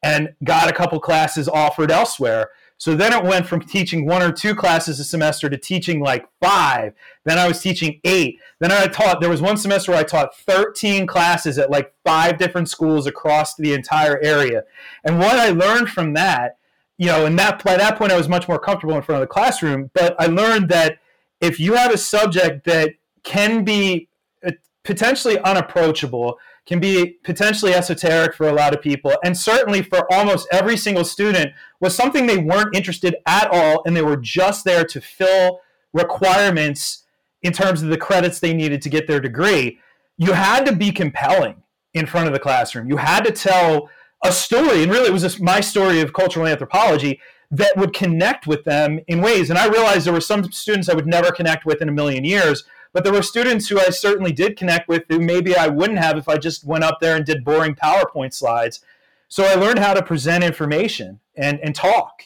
and 0.03 0.31
got 0.43 0.71
a 0.71 0.73
couple 0.73 0.99
classes 0.99 1.49
offered 1.49 1.91
elsewhere. 1.91 2.49
So 2.81 2.95
then 2.95 3.13
it 3.13 3.23
went 3.23 3.47
from 3.47 3.61
teaching 3.61 4.07
one 4.07 4.23
or 4.23 4.33
two 4.33 4.55
classes 4.55 4.99
a 4.99 5.05
semester 5.05 5.51
to 5.51 5.59
teaching 5.59 6.01
like 6.01 6.27
five. 6.41 6.95
Then 7.27 7.37
I 7.37 7.47
was 7.47 7.61
teaching 7.61 8.01
eight. 8.05 8.39
Then 8.59 8.73
I 8.73 8.87
taught, 8.87 9.21
there 9.21 9.29
was 9.29 9.43
one 9.43 9.59
semester 9.59 9.93
where 9.93 10.01
I 10.01 10.05
taught 10.05 10.35
13 10.35 11.07
classes 11.07 11.59
at 11.59 11.71
like 11.71 11.93
five 12.07 12.39
different 12.39 12.71
schools 12.71 13.07
across 13.07 13.55
the 13.55 13.75
entire 13.75 14.19
area. 14.23 14.63
And 15.05 15.19
what 15.19 15.39
I 15.39 15.51
learned 15.51 15.91
from 15.91 16.15
that, 16.15 16.57
you 16.97 17.09
know, 17.09 17.27
and 17.27 17.39
that 17.39 17.63
by 17.63 17.77
that 17.77 17.99
point 17.99 18.13
I 18.13 18.17
was 18.17 18.31
much 18.31 18.49
more 18.49 18.59
comfortable 18.59 18.97
in 18.97 19.03
front 19.03 19.23
of 19.23 19.29
the 19.29 19.33
classroom, 19.33 19.91
but 19.93 20.19
I 20.19 20.29
learned 20.29 20.71
that 20.71 21.01
if 21.43 21.61
you 21.61 21.75
have 21.75 21.93
a 21.93 21.99
subject 21.99 22.65
that 22.65 22.95
can 23.25 23.63
be 23.63 24.09
uh, 24.43 24.53
potentially 24.85 25.39
unapproachable, 25.41 26.39
can 26.67 26.79
be 26.79 27.19
potentially 27.25 27.75
esoteric 27.75 28.35
for 28.35 28.49
a 28.49 28.52
lot 28.52 28.75
of 28.75 28.81
people, 28.81 29.12
and 29.25 29.37
certainly 29.37 29.83
for 29.83 30.12
almost 30.12 30.47
every 30.52 30.76
single 30.76 31.05
student 31.05 31.52
was 31.81 31.95
something 31.95 32.26
they 32.26 32.38
weren't 32.38 32.76
interested 32.76 33.17
at 33.26 33.49
all, 33.50 33.83
and 33.85 33.97
they 33.97 34.02
were 34.02 34.17
just 34.17 34.64
there 34.64 34.85
to 34.85 35.00
fill 35.00 35.61
requirements 35.93 37.05
in 37.43 37.52
terms 37.52 37.83
of 37.83 37.88
the 37.88 37.97
credits 37.97 38.38
they 38.38 38.52
needed 38.52 38.83
to 38.83 38.88
get 38.88 39.07
their 39.07 39.21
degree. 39.21 39.79
You 40.19 40.33
had 40.33 40.67
to 40.67 40.76
be 40.76 40.93
compelling 40.93 41.62
in 41.95 42.07
front 42.07 42.26
of 42.26 42.33
the 42.33 42.38
classroom. 42.38 42.88
You 42.88 42.99
had 42.99 43.25
to 43.25 43.33
tell 43.33 43.88
a 44.23 44.31
story, 44.31 44.83
and 44.83 44.93
really 44.93 45.09
it 45.09 45.12
was 45.12 45.23
just 45.23 45.40
my 45.40 45.61
story 45.61 46.00
of 46.00 46.12
cultural 46.12 46.47
anthropology 46.47 47.21
that 47.50 47.76
would 47.76 47.95
connect 47.95 48.47
with 48.47 48.62
them 48.64 49.00
in 49.09 49.23
ways. 49.23 49.50
And 49.50 49.59
I 49.59 49.67
realized 49.67 50.07
there 50.07 50.12
were 50.12 50.21
some 50.21 50.52
students 50.52 50.88
I 50.88 50.95
would 50.95 51.07
never 51.07 51.33
connect 51.33 51.64
with 51.64 51.83
in 51.83 51.88
a 51.88 51.93
million 51.93 52.25
years 52.25 52.64
but 52.92 53.04
there 53.04 53.12
were 53.12 53.23
students 53.23 53.68
who 53.68 53.78
I 53.78 53.90
certainly 53.90 54.32
did 54.32 54.56
connect 54.56 54.88
with 54.88 55.04
who 55.09 55.20
maybe 55.20 55.56
I 55.56 55.68
wouldn't 55.68 55.99
have 55.99 56.16
if 56.16 56.28
I 56.28 56.37
just 56.37 56.64
went 56.64 56.85
up 56.85 56.99
there 57.00 57.16
and 57.16 57.25
did 57.25 57.44
boring 57.44 57.75
PowerPoint 57.75 58.35
slides. 58.35 58.80
So 59.28 59.44
I 59.44 59.54
learned 59.54 59.78
how 59.78 59.94
to 59.94 60.02
present 60.02 60.42
information 60.42 61.20
and, 61.37 61.61
and 61.61 61.75
talk. 61.75 62.25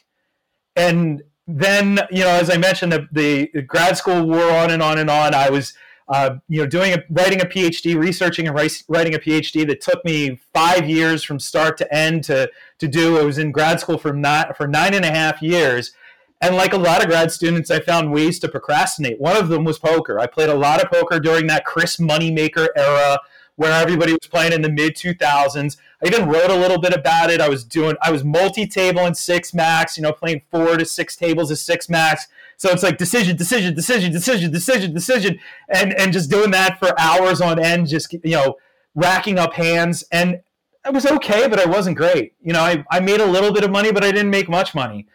And 0.74 1.22
then, 1.46 2.00
you 2.10 2.20
know, 2.20 2.30
as 2.30 2.48
I 2.48 2.56
mentioned, 2.56 2.92
the, 2.92 3.06
the 3.12 3.62
grad 3.62 3.98
school 3.98 4.26
wore 4.26 4.50
on 4.50 4.70
and 4.70 4.82
on 4.82 4.98
and 4.98 5.10
on. 5.10 5.34
I 5.34 5.50
was, 5.50 5.74
uh, 6.08 6.36
you 6.48 6.62
know, 6.62 6.66
doing 6.66 6.94
a, 6.94 7.02
writing 7.10 7.42
a 7.42 7.44
PhD, 7.44 7.96
researching 7.96 8.48
and 8.48 8.56
writing 8.56 9.14
a 9.14 9.18
PhD 9.18 9.66
that 9.66 9.82
took 9.82 10.02
me 10.04 10.40
five 10.54 10.88
years 10.88 11.22
from 11.22 11.38
start 11.38 11.76
to 11.78 11.94
end 11.94 12.24
to, 12.24 12.50
to 12.78 12.88
do. 12.88 13.18
I 13.18 13.22
was 13.22 13.36
in 13.36 13.52
grad 13.52 13.80
school 13.80 13.98
for 13.98 14.14
not 14.14 14.56
for 14.56 14.66
nine 14.66 14.94
and 14.94 15.04
a 15.04 15.10
half 15.10 15.42
years. 15.42 15.92
And 16.40 16.56
like 16.56 16.72
a 16.72 16.78
lot 16.78 17.02
of 17.02 17.08
grad 17.08 17.32
students, 17.32 17.70
I 17.70 17.80
found 17.80 18.12
ways 18.12 18.38
to 18.40 18.48
procrastinate. 18.48 19.20
One 19.20 19.36
of 19.36 19.48
them 19.48 19.64
was 19.64 19.78
poker. 19.78 20.18
I 20.18 20.26
played 20.26 20.50
a 20.50 20.54
lot 20.54 20.82
of 20.82 20.90
poker 20.90 21.18
during 21.18 21.46
that 21.46 21.64
Chris 21.64 21.96
Moneymaker 21.96 22.68
era 22.76 23.18
where 23.56 23.72
everybody 23.72 24.12
was 24.12 24.26
playing 24.28 24.52
in 24.52 24.62
the 24.62 24.70
mid 24.70 24.96
2000s. 24.96 25.76
I 26.02 26.06
even 26.06 26.28
wrote 26.28 26.50
a 26.50 26.56
little 26.56 26.80
bit 26.80 26.92
about 26.92 27.30
it. 27.30 27.40
I 27.40 27.48
was 27.48 27.64
doing, 27.64 27.96
I 28.02 28.10
was 28.10 28.24
multi-table 28.24 29.06
in 29.06 29.14
six 29.14 29.54
max, 29.54 29.96
you 29.96 30.02
know, 30.02 30.12
playing 30.12 30.42
four 30.50 30.76
to 30.76 30.84
six 30.84 31.16
tables 31.16 31.50
of 31.50 31.58
six 31.58 31.88
max. 31.88 32.26
So 32.56 32.70
it's 32.70 32.82
like 32.82 32.98
decision, 32.98 33.36
decision, 33.36 33.74
decision, 33.74 34.12
decision, 34.12 34.50
decision, 34.50 34.94
decision, 34.94 35.38
and 35.68 35.92
and 35.94 36.12
just 36.12 36.30
doing 36.30 36.50
that 36.52 36.78
for 36.78 36.98
hours 36.98 37.40
on 37.40 37.62
end, 37.62 37.88
just 37.88 38.12
you 38.12 38.20
know, 38.24 38.56
racking 38.94 39.38
up 39.38 39.54
hands. 39.54 40.04
And 40.12 40.40
it 40.86 40.92
was 40.92 41.06
okay, 41.06 41.48
but 41.48 41.58
I 41.58 41.68
wasn't 41.68 41.96
great. 41.96 42.34
You 42.42 42.52
know, 42.52 42.60
I, 42.60 42.84
I 42.90 43.00
made 43.00 43.20
a 43.20 43.26
little 43.26 43.52
bit 43.52 43.64
of 43.64 43.70
money, 43.70 43.90
but 43.90 44.04
I 44.04 44.12
didn't 44.12 44.30
make 44.30 44.48
much 44.48 44.74
money. 44.74 45.06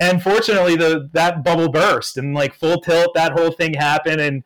And 0.00 0.22
fortunately, 0.22 0.76
the 0.76 1.10
that 1.12 1.44
bubble 1.44 1.68
burst 1.68 2.16
and 2.16 2.34
like 2.34 2.54
full 2.54 2.80
tilt, 2.80 3.14
that 3.14 3.32
whole 3.32 3.52
thing 3.52 3.74
happened. 3.74 4.20
And 4.20 4.42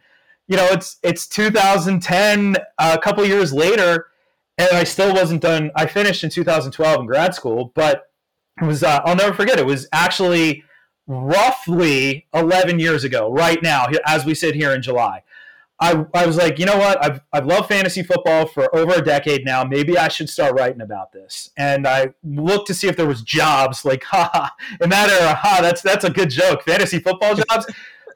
you 0.49 0.56
know, 0.56 0.66
it's 0.73 0.99
it's 1.02 1.26
2010, 1.28 2.56
a 2.78 2.99
couple 2.99 3.25
years 3.25 3.52
later, 3.52 4.08
and 4.58 4.68
I 4.73 4.84
still 4.84 5.14
wasn't 5.14 5.42
done. 5.42 5.70
I 5.76 5.87
finished 5.87 6.25
in 6.25 6.30
2012 6.30 7.00
in 7.00 7.06
grad 7.06 7.34
school, 7.34 7.73
but 7.75 8.11
it 8.61 8.64
was 8.64 8.82
uh, 8.82 9.00
I'll 9.04 9.16
never 9.16 9.32
forget. 9.32 9.58
It 9.58 9.66
was 9.66 9.88
actually 9.92 10.64
roughly 11.06 12.26
11 12.34 12.78
years 12.78 13.04
ago, 13.04 13.30
right 13.30 13.62
now, 13.62 13.87
as 14.06 14.25
we 14.25 14.34
sit 14.34 14.54
here 14.54 14.73
in 14.73 14.82
July. 14.82 15.23
I, 15.81 16.04
I 16.14 16.26
was 16.26 16.37
like, 16.37 16.59
you 16.59 16.66
know 16.66 16.76
what? 16.76 17.04
I've, 17.04 17.21
I've 17.33 17.47
loved 17.47 17.69
fantasy 17.69 18.02
football 18.02 18.47
for 18.47 18.75
over 18.75 18.95
a 18.95 19.02
decade 19.02 19.45
now. 19.45 19.64
Maybe 19.64 19.99
I 19.99 20.09
should 20.09 20.31
start 20.31 20.54
writing 20.54 20.81
about 20.81 21.12
this. 21.12 21.50
And 21.57 21.87
I 21.87 22.14
looked 22.23 22.69
to 22.69 22.75
see 22.75 22.87
if 22.87 22.97
there 22.97 23.07
was 23.07 23.23
jobs 23.23 23.85
like, 23.85 24.04
ha, 24.09 24.54
in 24.81 24.90
that 24.90 25.11
era, 25.11 25.35
ha, 25.35 25.59
that's, 25.61 25.83
that's 25.83 26.04
a 26.04 26.11
good 26.11 26.31
joke. 26.31 26.62
Fantasy 26.62 27.00
football 27.00 27.35
jobs. 27.35 27.66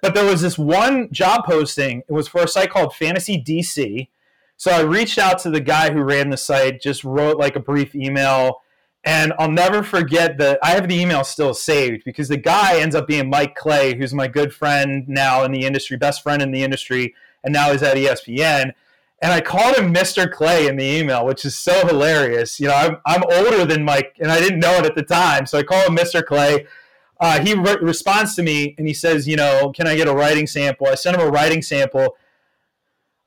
but 0.03 0.15
there 0.15 0.25
was 0.25 0.41
this 0.41 0.57
one 0.57 1.11
job 1.13 1.45
posting. 1.45 2.03
It 2.09 2.13
was 2.13 2.29
for 2.29 2.43
a 2.43 2.49
site 2.49 2.71
called 2.71 2.95
Fantasy 2.95 3.43
DC. 3.43 4.09
So 4.57 4.71
I 4.71 4.81
reached 4.81 5.19
out 5.19 5.39
to 5.41 5.51
the 5.51 5.61
guy 5.61 5.93
who 5.93 6.03
ran 6.03 6.31
the 6.31 6.37
site, 6.37 6.81
just 6.81 7.05
wrote 7.05 7.39
like 7.39 7.57
a 7.57 7.61
brief 7.61 7.95
email 7.95 8.61
and 9.05 9.33
I'll 9.39 9.51
never 9.51 9.83
forget 9.83 10.39
that 10.39 10.59
I 10.63 10.73
have 10.73 10.89
the 10.89 11.01
email 11.01 11.25
still 11.25 11.55
saved 11.55 12.03
because 12.05 12.29
the 12.29 12.37
guy 12.37 12.79
ends 12.81 12.95
up 12.95 13.07
being 13.07 13.31
Mike 13.31 13.55
Clay, 13.55 13.97
who's 13.97 14.13
my 14.13 14.27
good 14.29 14.53
friend 14.53 15.09
now 15.09 15.45
in 15.45 15.53
the 15.53 15.65
industry, 15.65 15.97
best 15.97 16.23
friend 16.23 16.43
in 16.43 16.51
the 16.51 16.63
industry, 16.63 17.15
and 17.45 17.53
now 17.53 17.73
he's 17.73 17.83
at 17.83 17.97
ESPN. 17.97 18.73
And 19.21 19.33
I 19.33 19.41
called 19.41 19.77
him 19.77 19.93
Mr. 19.93 20.31
Clay 20.31 20.69
in 20.69 20.77
the 20.77 20.85
email, 20.85 21.27
which 21.27 21.45
is 21.45 21.57
so 21.57 21.87
hilarious. 21.87 22.61
You 22.61 22.69
know, 22.69 22.75
I'm, 22.75 22.97
I'm 23.05 23.23
older 23.25 23.65
than 23.65 23.85
Mike, 23.85 24.17
and 24.21 24.31
I 24.31 24.39
didn't 24.39 24.61
know 24.61 24.75
it 24.75 24.87
at 24.87 24.95
the 24.95 25.03
time. 25.03 25.47
So 25.47 25.59
I 25.59 25.65
call 25.65 25.85
him 25.87 25.97
Mr. 25.97 26.25
Clay. 26.25 26.67
Uh, 27.21 27.41
he 27.41 27.55
re- 27.55 27.79
responds 27.83 28.37
to 28.37 28.43
me 28.43 28.77
and 28.79 28.87
he 28.87 28.95
says, 28.95 29.27
You 29.27 29.37
know, 29.37 29.73
can 29.75 29.89
I 29.89 29.97
get 29.97 30.07
a 30.07 30.15
writing 30.15 30.47
sample? 30.47 30.87
I 30.87 30.95
sent 30.95 31.17
him 31.17 31.27
a 31.27 31.31
writing 31.31 31.63
sample 31.63 32.17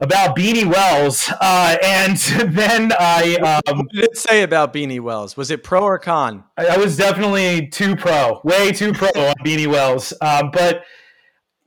about 0.02 0.36
Beanie 0.36 0.66
Wells, 0.66 1.32
uh, 1.40 1.78
and 1.84 2.18
then 2.56 2.92
I. 2.98 3.62
Um, 3.68 3.78
what 3.78 3.92
did 3.92 4.04
it 4.06 4.18
say 4.18 4.44
about 4.44 4.74
Beanie 4.74 5.00
Wells? 5.00 5.38
Was 5.38 5.52
it 5.52 5.64
pro 5.64 5.84
or 5.84 6.00
con? 6.00 6.44
I, 6.58 6.68
I 6.68 6.78
was 6.78 6.98
definitely 6.98 7.68
too 7.68 7.96
pro, 7.96 8.42
way 8.44 8.72
too 8.72 8.94
pro 8.94 9.10
on 9.10 9.36
Beanie 9.46 9.68
Wells. 9.68 10.14
Um, 10.22 10.52
but 10.52 10.84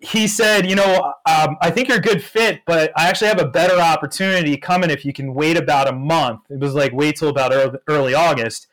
he 0.04 0.28
said, 0.28 0.68
you 0.68 0.76
know, 0.76 1.14
um, 1.26 1.56
I 1.60 1.70
think 1.70 1.88
you're 1.88 1.98
a 1.98 2.02
good 2.02 2.22
fit, 2.22 2.60
but 2.66 2.92
I 2.96 3.08
actually 3.08 3.28
have 3.28 3.40
a 3.40 3.48
better 3.48 3.80
opportunity 3.80 4.56
coming 4.56 4.90
if 4.90 5.04
you 5.04 5.12
can 5.12 5.32
wait 5.32 5.56
about 5.56 5.88
a 5.88 5.92
month. 5.92 6.40
It 6.50 6.60
was 6.60 6.74
like 6.74 6.92
wait 6.92 7.16
till 7.16 7.28
about 7.28 7.52
early, 7.88 8.14
August. 8.14 8.66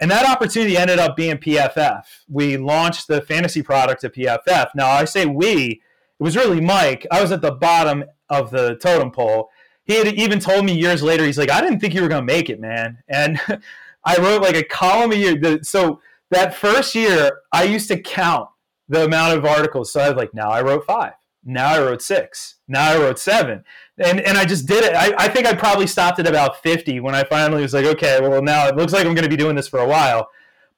And 0.00 0.10
that 0.10 0.28
opportunity 0.28 0.76
ended 0.76 0.98
up 0.98 1.16
being 1.16 1.36
PFF. 1.36 2.04
We 2.28 2.56
launched 2.56 3.08
the 3.08 3.22
fantasy 3.22 3.62
product 3.62 4.04
at 4.04 4.14
PFF. 4.14 4.68
Now, 4.74 4.88
I 4.88 5.04
say 5.04 5.24
we, 5.24 5.80
it 6.20 6.22
was 6.22 6.36
really 6.36 6.60
Mike. 6.60 7.06
I 7.10 7.22
was 7.22 7.32
at 7.32 7.40
the 7.40 7.52
bottom 7.52 8.04
of 8.28 8.50
the 8.50 8.76
totem 8.76 9.10
pole. 9.10 9.50
He 9.84 9.94
had 9.94 10.08
even 10.08 10.38
told 10.38 10.64
me 10.64 10.74
years 10.74 11.02
later, 11.02 11.24
he's 11.24 11.38
like, 11.38 11.50
I 11.50 11.60
didn't 11.60 11.80
think 11.80 11.94
you 11.94 12.02
were 12.02 12.08
going 12.08 12.26
to 12.26 12.32
make 12.32 12.50
it, 12.50 12.60
man. 12.60 12.98
And 13.08 13.40
I 14.04 14.18
wrote 14.18 14.42
like 14.42 14.56
a 14.56 14.64
column 14.64 15.12
a 15.12 15.14
year. 15.14 15.62
So 15.62 16.00
that 16.30 16.54
first 16.54 16.94
year, 16.94 17.38
I 17.52 17.64
used 17.64 17.88
to 17.88 17.98
count 17.98 18.48
the 18.88 19.04
amount 19.04 19.36
of 19.36 19.44
articles. 19.44 19.92
So 19.92 20.00
I 20.00 20.08
was 20.08 20.16
like, 20.16 20.34
now 20.34 20.50
I 20.50 20.62
wrote 20.62 20.84
five. 20.84 21.14
Now 21.44 21.74
I 21.74 21.78
wrote 21.78 22.00
six. 22.00 22.56
Now 22.66 22.92
I 22.92 22.98
wrote 22.98 23.18
seven. 23.18 23.64
And, 23.98 24.20
and 24.20 24.38
I 24.38 24.44
just 24.44 24.66
did 24.66 24.84
it. 24.84 24.94
I, 24.94 25.14
I 25.18 25.28
think 25.28 25.46
I 25.46 25.54
probably 25.54 25.86
stopped 25.86 26.18
at 26.18 26.26
about 26.26 26.62
50 26.62 27.00
when 27.00 27.14
I 27.14 27.24
finally 27.24 27.62
was 27.62 27.74
like, 27.74 27.84
okay, 27.84 28.18
well, 28.20 28.42
now 28.42 28.66
it 28.66 28.76
looks 28.76 28.92
like 28.92 29.06
I'm 29.06 29.14
going 29.14 29.24
to 29.24 29.30
be 29.30 29.36
doing 29.36 29.56
this 29.56 29.68
for 29.68 29.78
a 29.78 29.88
while. 29.88 30.28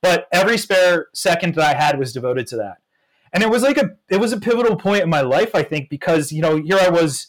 But 0.02 0.26
every 0.32 0.58
spare 0.58 1.06
second 1.14 1.54
that 1.54 1.76
I 1.76 1.78
had 1.78 1.98
was 1.98 2.12
devoted 2.12 2.46
to 2.48 2.56
that. 2.56 2.78
And 3.32 3.42
it 3.42 3.50
was 3.50 3.62
like 3.62 3.76
a, 3.76 3.90
it 4.08 4.18
was 4.18 4.32
a 4.32 4.40
pivotal 4.40 4.76
point 4.76 5.02
in 5.02 5.10
my 5.10 5.20
life, 5.20 5.54
I 5.54 5.62
think, 5.62 5.88
because, 5.88 6.32
you 6.32 6.42
know, 6.42 6.56
here 6.56 6.78
I 6.80 6.88
was 6.88 7.28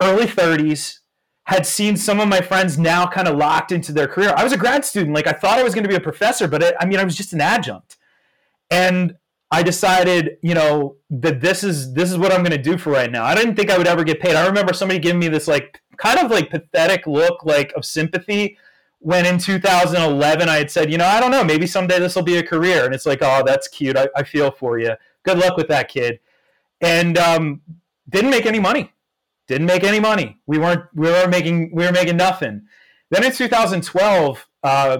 early 0.00 0.26
30s, 0.26 0.98
had 1.44 1.64
seen 1.64 1.96
some 1.96 2.18
of 2.18 2.28
my 2.28 2.40
friends 2.40 2.76
now 2.76 3.06
kind 3.06 3.28
of 3.28 3.36
locked 3.36 3.70
into 3.70 3.92
their 3.92 4.08
career. 4.08 4.34
I 4.36 4.42
was 4.42 4.52
a 4.52 4.56
grad 4.56 4.84
student. 4.84 5.14
Like 5.14 5.28
I 5.28 5.32
thought 5.32 5.58
I 5.58 5.62
was 5.62 5.74
going 5.74 5.84
to 5.84 5.88
be 5.88 5.94
a 5.94 6.00
professor, 6.00 6.48
but 6.48 6.62
it, 6.62 6.74
I 6.80 6.86
mean, 6.86 6.98
I 6.98 7.04
was 7.04 7.16
just 7.16 7.32
an 7.32 7.40
adjunct. 7.40 7.96
And 8.68 9.16
I 9.50 9.62
decided, 9.62 10.38
you 10.42 10.54
know, 10.54 10.96
that 11.10 11.40
this 11.40 11.62
is 11.62 11.94
this 11.94 12.10
is 12.10 12.18
what 12.18 12.32
I'm 12.32 12.42
going 12.42 12.56
to 12.56 12.62
do 12.62 12.76
for 12.76 12.90
right 12.90 13.10
now. 13.10 13.24
I 13.24 13.34
didn't 13.34 13.56
think 13.56 13.70
I 13.70 13.78
would 13.78 13.86
ever 13.86 14.04
get 14.04 14.20
paid. 14.20 14.34
I 14.34 14.46
remember 14.46 14.72
somebody 14.72 14.98
giving 14.98 15.20
me 15.20 15.28
this 15.28 15.46
like 15.46 15.80
kind 15.96 16.18
of 16.18 16.30
like 16.30 16.50
pathetic 16.50 17.06
look 17.06 17.44
like 17.44 17.72
of 17.74 17.84
sympathy 17.84 18.58
when 18.98 19.24
in 19.24 19.38
2011 19.38 20.48
I 20.48 20.56
had 20.56 20.70
said, 20.70 20.90
you 20.90 20.98
know, 20.98 21.06
I 21.06 21.20
don't 21.20 21.30
know, 21.30 21.44
maybe 21.44 21.66
someday 21.66 22.00
this 22.00 22.16
will 22.16 22.22
be 22.22 22.38
a 22.38 22.42
career. 22.42 22.84
And 22.84 22.94
it's 22.94 23.06
like, 23.06 23.20
oh, 23.22 23.42
that's 23.46 23.68
cute. 23.68 23.96
I, 23.96 24.08
I 24.16 24.24
feel 24.24 24.50
for 24.50 24.78
you. 24.78 24.94
Good 25.22 25.38
luck 25.38 25.56
with 25.56 25.68
that 25.68 25.88
kid. 25.88 26.18
And 26.80 27.16
um, 27.16 27.60
didn't 28.08 28.30
make 28.30 28.46
any 28.46 28.58
money 28.58 28.92
didn't 29.46 29.66
make 29.66 29.84
any 29.84 30.00
money. 30.00 30.38
We 30.46 30.58
weren't 30.58 30.84
we 30.94 31.08
were 31.08 31.28
making 31.28 31.74
we 31.74 31.84
were 31.84 31.92
making 31.92 32.16
nothing. 32.16 32.62
Then 33.10 33.24
in 33.24 33.32
2012, 33.32 34.48
uh, 34.62 34.98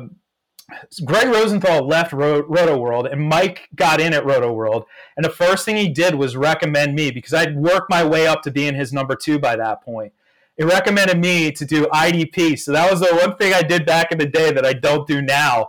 Greg 1.04 1.28
Rosenthal 1.28 1.86
left 1.86 2.12
Rotoworld, 2.12 3.10
and 3.10 3.28
Mike 3.28 3.68
got 3.76 4.00
in 4.00 4.12
at 4.12 4.24
Rotoworld. 4.24 4.84
And 5.16 5.24
the 5.24 5.30
first 5.30 5.64
thing 5.64 5.76
he 5.76 5.88
did 5.88 6.16
was 6.16 6.36
recommend 6.36 6.94
me 6.94 7.10
because 7.10 7.32
I'd 7.32 7.56
worked 7.56 7.88
my 7.88 8.04
way 8.04 8.26
up 8.26 8.42
to 8.42 8.50
being 8.50 8.74
his 8.74 8.92
number 8.92 9.14
two 9.14 9.38
by 9.38 9.56
that 9.56 9.82
point. 9.82 10.12
He 10.56 10.64
recommended 10.64 11.18
me 11.18 11.52
to 11.52 11.64
do 11.64 11.86
IDP. 11.86 12.58
So 12.58 12.72
that 12.72 12.90
was 12.90 13.00
the 13.00 13.14
one 13.14 13.36
thing 13.36 13.52
I 13.52 13.62
did 13.62 13.86
back 13.86 14.10
in 14.10 14.18
the 14.18 14.26
day 14.26 14.50
that 14.52 14.64
I 14.64 14.72
don't 14.72 15.06
do 15.06 15.20
now. 15.20 15.68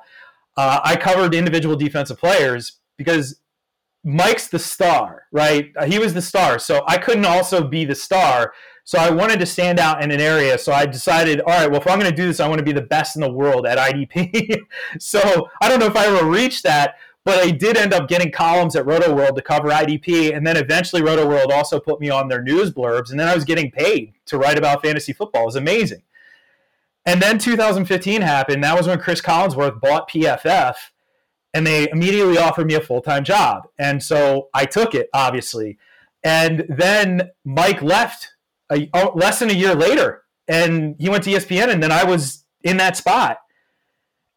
Uh, 0.55 0.79
I 0.83 0.95
covered 0.95 1.35
individual 1.35 1.75
defensive 1.75 2.17
players 2.17 2.79
because 2.97 3.39
Mike's 4.03 4.47
the 4.47 4.59
star, 4.59 5.23
right? 5.31 5.71
He 5.85 5.99
was 5.99 6.13
the 6.13 6.21
star. 6.21 6.57
So 6.57 6.83
I 6.87 6.97
couldn't 6.97 7.25
also 7.25 7.67
be 7.67 7.85
the 7.85 7.95
star. 7.95 8.53
So 8.87 8.97
I 8.97 9.09
wanted 9.09 9.41
to 9.41 9.45
stand 9.45 9.81
out 9.81 10.01
in 10.01 10.11
an 10.11 10.21
area. 10.21 10.57
So 10.57 10.71
I 10.71 10.85
decided, 10.85 11.41
all 11.41 11.47
right, 11.47 11.69
well, 11.69 11.81
if 11.81 11.87
I'm 11.87 11.99
going 11.99 12.09
to 12.09 12.15
do 12.15 12.25
this, 12.25 12.39
I 12.39 12.47
want 12.47 12.59
to 12.59 12.63
be 12.63 12.71
the 12.71 12.79
best 12.79 13.17
in 13.17 13.21
the 13.21 13.29
world 13.29 13.67
at 13.67 13.77
IDP. 13.77 14.59
so 14.99 15.49
I 15.59 15.67
don't 15.67 15.81
know 15.81 15.87
if 15.87 15.97
I 15.97 16.05
ever 16.05 16.25
reached 16.25 16.63
that, 16.63 16.95
but 17.25 17.37
I 17.37 17.51
did 17.51 17.75
end 17.75 17.93
up 17.93 18.07
getting 18.07 18.31
columns 18.31 18.77
at 18.77 18.85
Rotoworld 18.85 19.35
to 19.35 19.41
cover 19.41 19.67
IDP. 19.67 20.33
And 20.33 20.47
then 20.47 20.55
eventually 20.55 21.01
Rotoworld 21.01 21.51
also 21.51 21.81
put 21.81 21.99
me 21.99 22.09
on 22.09 22.29
their 22.29 22.41
news 22.41 22.71
blurbs. 22.71 23.11
And 23.11 23.19
then 23.19 23.27
I 23.27 23.35
was 23.35 23.43
getting 23.43 23.71
paid 23.71 24.13
to 24.27 24.37
write 24.37 24.57
about 24.57 24.83
fantasy 24.83 25.11
football. 25.11 25.41
It 25.41 25.47
was 25.47 25.55
amazing. 25.57 26.03
And 27.05 27.21
then 27.21 27.39
2015 27.39 28.21
happened. 28.21 28.63
That 28.63 28.77
was 28.77 28.87
when 28.87 29.01
Chris 29.01 29.19
Collinsworth 29.19 29.81
bought 29.81 30.09
PFF 30.09 30.75
and 31.53 31.67
they 31.67 31.89
immediately 31.89 32.37
offered 32.37 32.67
me 32.67 32.75
a 32.75 32.81
full 32.81 33.01
time 33.01 33.25
job. 33.25 33.67
And 33.77 34.01
so 34.01 34.47
I 34.53 34.63
took 34.63 34.95
it, 34.95 35.09
obviously. 35.13 35.77
And 36.23 36.65
then 36.69 37.31
Mike 37.43 37.81
left 37.81 38.29
a, 38.71 38.89
oh, 38.93 39.11
less 39.15 39.39
than 39.39 39.49
a 39.49 39.53
year 39.53 39.75
later, 39.75 40.23
and 40.47 40.95
he 40.99 41.09
went 41.09 41.23
to 41.23 41.31
ESPN, 41.31 41.69
and 41.69 41.81
then 41.81 41.91
I 41.91 42.03
was 42.03 42.45
in 42.63 42.77
that 42.77 42.97
spot. 42.97 43.37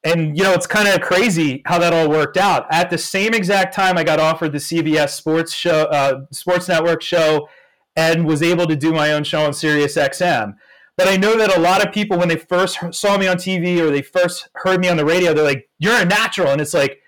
And 0.03 0.37
you 0.37 0.45
know, 0.45 0.55
it's 0.55 0.67
kind 0.67 0.89
of 0.89 1.01
crazy 1.03 1.63
how 1.67 1.79
that 1.79 1.93
all 1.93 2.09
worked 2.09 2.37
out. 2.37 2.67
At 2.71 2.91
the 2.91 2.99
same 2.99 3.35
exact 3.35 3.75
time, 3.75 3.99
I 3.99 4.05
got 4.05 4.19
offered 4.19 4.53
the 4.53 4.59
CBS 4.59 5.11
Sports 5.11 5.53
show, 5.53 5.85
uh, 5.85 6.23
Sports 6.33 6.69
Network 6.69 7.03
show, 7.03 7.49
and 7.97 8.27
was 8.27 8.43
able 8.43 8.67
to 8.67 8.77
do 8.77 8.93
my 8.93 9.13
own 9.13 9.25
show 9.25 9.45
on 9.45 9.53
Sirius 9.53 9.97
XM. 9.97 10.55
But 10.97 11.09
I 11.09 11.17
know 11.17 11.37
that 11.37 11.57
a 11.57 11.61
lot 11.61 11.87
of 11.87 11.93
people, 11.93 12.19
when 12.19 12.29
they 12.29 12.37
first 12.37 12.79
saw 12.93 13.17
me 13.19 13.27
on 13.27 13.37
TV 13.37 13.79
or 13.79 13.91
they 13.91 14.03
first 14.03 14.49
heard 14.55 14.81
me 14.81 14.89
on 14.89 14.97
the 14.97 15.05
radio, 15.05 15.35
they're 15.35 15.45
like, 15.45 15.69
"You're 15.79 16.01
a 16.01 16.05
natural," 16.05 16.49
and 16.49 16.61
it's 16.61 16.75
like, 16.75 17.01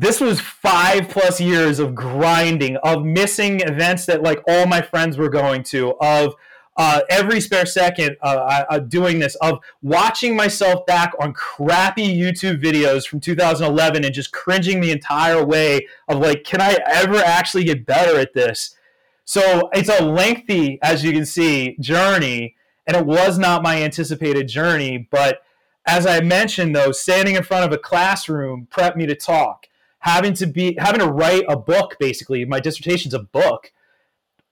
this 0.00 0.20
was 0.20 0.40
five 0.40 1.08
plus 1.08 1.40
years 1.40 1.78
of 1.78 1.94
grinding, 1.94 2.76
of 2.78 3.04
missing 3.04 3.60
events 3.60 4.04
that 4.06 4.22
like 4.22 4.42
all 4.46 4.66
my 4.66 4.82
friends 4.82 5.16
were 5.16 5.30
going 5.30 5.62
to, 5.62 5.94
of 6.00 6.34
uh, 6.76 7.00
every 7.08 7.40
spare 7.40 7.64
second 7.64 8.14
uh, 8.20 8.64
uh, 8.68 8.78
doing 8.78 9.18
this, 9.18 9.36
of 9.36 9.58
watching 9.80 10.36
myself 10.36 10.84
back 10.84 11.14
on 11.18 11.32
crappy 11.32 12.14
YouTube 12.14 12.62
videos 12.62 13.08
from 13.08 13.20
2011 13.20 14.04
and 14.04 14.12
just 14.12 14.32
cringing 14.32 14.82
the 14.82 14.90
entire 14.90 15.42
way 15.42 15.86
of 16.08 16.18
like, 16.18 16.44
can 16.44 16.60
I 16.60 16.76
ever 16.84 17.16
actually 17.16 17.64
get 17.64 17.86
better 17.86 18.18
at 18.18 18.34
this? 18.34 18.76
So 19.24 19.70
it's 19.72 19.88
a 19.88 20.04
lengthy, 20.04 20.78
as 20.82 21.02
you 21.02 21.12
can 21.12 21.24
see, 21.24 21.74
journey, 21.80 22.54
and 22.86 22.94
it 22.94 23.06
was 23.06 23.38
not 23.38 23.62
my 23.62 23.82
anticipated 23.82 24.46
journey. 24.46 25.08
But 25.10 25.40
as 25.86 26.06
I 26.06 26.20
mentioned, 26.20 26.76
though, 26.76 26.92
standing 26.92 27.34
in 27.34 27.42
front 27.42 27.64
of 27.64 27.72
a 27.72 27.78
classroom 27.78 28.68
prepped 28.70 28.96
me 28.96 29.06
to 29.06 29.14
talk 29.14 29.68
having 30.06 30.32
to 30.32 30.46
be 30.46 30.76
having 30.78 31.00
to 31.00 31.06
write 31.08 31.44
a 31.48 31.56
book 31.56 31.96
basically 31.98 32.44
my 32.44 32.60
dissertation's 32.60 33.14
a 33.14 33.18
book 33.18 33.72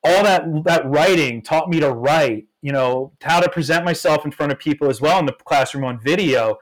all 0.03 0.23
that 0.23 0.45
that 0.65 0.85
writing 0.87 1.41
taught 1.41 1.71
me 1.71 1.81
to 1.81 1.91
write 1.91 2.47
you 2.65 2.73
know, 2.73 3.13
how 3.21 3.41
to 3.41 3.49
present 3.51 3.85
myself 3.85 4.25
in 4.25 4.31
front 4.31 4.51
of 4.51 4.59
people 4.59 4.89
as 4.89 4.99
well 4.99 5.19
in 5.19 5.27
the 5.27 5.35
classroom 5.35 5.85
on 5.85 6.01
video. 6.01 6.57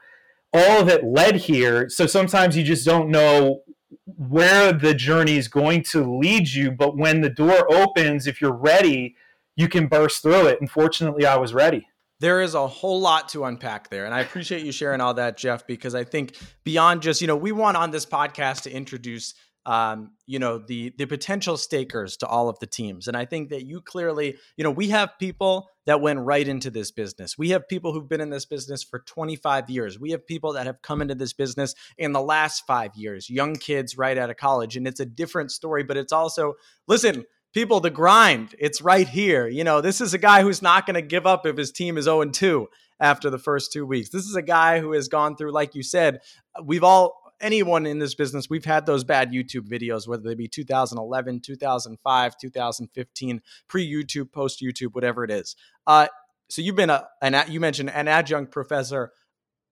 All 0.51 0.81
of 0.81 0.89
it 0.89 1.01
led 1.01 1.37
here. 1.37 1.87
So 1.87 2.07
sometimes 2.07 2.57
you 2.57 2.63
just 2.63 2.85
don't 2.85 3.09
know 3.09 3.61
where 4.05 4.73
the 4.73 4.93
journey 4.93 5.37
is 5.37 5.47
going 5.47 5.81
to 5.83 6.19
lead 6.19 6.49
you. 6.49 6.71
But 6.71 6.97
when 6.97 7.21
the 7.21 7.29
door 7.29 7.73
opens, 7.73 8.27
if 8.27 8.41
you're 8.41 8.51
ready, 8.51 9.15
you 9.55 9.69
can 9.69 9.87
burst 9.87 10.21
through 10.21 10.47
it. 10.47 10.59
And 10.59 10.69
fortunately, 10.69 11.25
I 11.25 11.37
was 11.37 11.53
ready. 11.53 11.87
There 12.23 12.39
is 12.39 12.55
a 12.55 12.65
whole 12.65 13.01
lot 13.01 13.27
to 13.29 13.43
unpack 13.43 13.89
there. 13.89 14.05
And 14.05 14.13
I 14.13 14.21
appreciate 14.21 14.65
you 14.65 14.71
sharing 14.71 15.01
all 15.01 15.13
that, 15.15 15.35
Jeff, 15.35 15.67
because 15.67 15.93
I 15.93 16.05
think 16.05 16.37
beyond 16.63 17.01
just, 17.01 17.19
you 17.19 17.27
know, 17.27 17.35
we 17.35 17.51
want 17.51 17.75
on 17.75 17.91
this 17.91 18.05
podcast 18.05 18.61
to 18.61 18.71
introduce 18.71 19.33
um, 19.65 20.11
you 20.25 20.39
know 20.39 20.57
the 20.57 20.93
the 20.97 21.05
potential 21.05 21.57
stakers 21.57 22.17
to 22.17 22.27
all 22.27 22.49
of 22.49 22.59
the 22.59 22.67
teams. 22.67 23.07
And 23.07 23.15
i 23.15 23.23
think 23.23 23.49
that 23.49 23.65
you 23.65 23.79
clearly 23.79 24.35
you 24.57 24.63
know 24.63 24.71
we 24.71 24.89
have 24.89 25.17
people 25.19 25.69
that 25.85 26.01
went 26.01 26.19
right 26.19 26.47
into 26.47 26.69
this 26.69 26.91
business. 26.91 27.37
We 27.37 27.49
have 27.49 27.67
people 27.67 27.93
who've 27.93 28.07
been 28.07 28.21
in 28.21 28.29
this 28.29 28.45
business 28.45 28.83
for 28.83 28.99
25 28.99 29.69
years. 29.69 29.99
We 29.99 30.11
have 30.11 30.25
people 30.25 30.53
that 30.53 30.65
have 30.65 30.81
come 30.81 31.01
into 31.01 31.15
this 31.15 31.33
business 31.33 31.75
in 31.97 32.11
the 32.11 32.21
last 32.21 32.65
five 32.65 32.95
years 32.95 33.29
young 33.29 33.55
kids 33.55 33.97
right 33.97 34.17
out 34.17 34.29
of 34.29 34.37
college. 34.37 34.75
And 34.75 34.87
it's 34.87 34.99
a 34.99 35.05
different 35.05 35.51
story 35.51 35.83
but 35.83 35.97
it's 35.97 36.13
also 36.13 36.55
listen 36.87 37.23
people 37.53 37.79
the 37.79 37.89
grind 37.89 38.55
it's 38.59 38.81
right 38.81 39.07
here 39.07 39.47
you 39.47 39.63
know 39.63 39.81
this 39.81 40.01
is 40.01 40.13
a 40.13 40.17
guy 40.17 40.41
who's 40.41 40.61
not 40.61 40.85
going 40.85 40.95
to 40.95 41.01
give 41.01 41.25
up 41.25 41.45
if 41.45 41.57
his 41.57 41.71
team 41.71 41.97
is 41.97 42.05
0 42.05 42.25
2 42.25 42.67
after 42.99 43.29
the 43.29 43.39
first 43.39 43.71
two 43.71 43.85
weeks 43.85 44.09
this 44.09 44.25
is 44.25 44.35
a 44.35 44.41
guy 44.41 44.79
who 44.79 44.91
has 44.91 45.07
gone 45.07 45.35
through 45.35 45.51
like 45.51 45.75
you 45.75 45.83
said 45.83 46.19
we've 46.63 46.83
all 46.83 47.23
anyone 47.43 47.85
in 47.85 47.99
this 47.99 48.15
business, 48.15 48.49
we've 48.49 48.65
had 48.65 48.85
those 48.85 49.03
bad 49.03 49.31
YouTube 49.31 49.67
videos, 49.67 50.07
whether 50.07 50.23
they 50.23 50.33
be 50.33 50.47
2011, 50.47 51.41
2005, 51.41 52.37
2015, 52.37 53.41
pre 53.67 53.93
YouTube, 53.93 54.31
post 54.31 54.61
YouTube, 54.61 54.93
whatever 54.93 55.23
it 55.23 55.29
is. 55.29 55.55
Uh, 55.85 56.07
so 56.49 56.61
you've 56.61 56.75
been 56.75 56.89
a, 56.89 57.07
an, 57.21 57.35
you 57.49 57.59
mentioned 57.59 57.91
an 57.91 58.07
adjunct 58.07 58.51
professor 58.51 59.11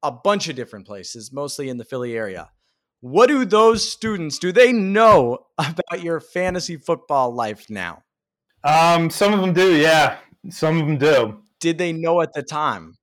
a 0.03 0.11
bunch 0.11 0.49
of 0.49 0.55
different 0.55 0.85
places, 0.85 1.31
mostly 1.31 1.69
in 1.69 1.77
the 1.77 1.85
Philly 1.85 2.17
area. 2.17 2.49
What 3.01 3.27
do 3.27 3.45
those 3.45 3.87
students 3.87 4.37
do 4.39 4.51
they 4.51 4.71
know 4.71 5.47
about 5.57 6.01
your 6.01 6.19
fantasy 6.19 6.77
football 6.77 7.33
life 7.33 7.69
now? 7.69 8.03
Um, 8.63 9.09
some 9.09 9.33
of 9.33 9.41
them 9.41 9.53
do, 9.53 9.75
yeah. 9.75 10.17
Some 10.49 10.79
of 10.79 10.87
them 10.87 10.97
do. 10.97 11.41
Did 11.59 11.77
they 11.77 11.93
know 11.93 12.21
at 12.21 12.33
the 12.33 12.43
time? 12.43 12.95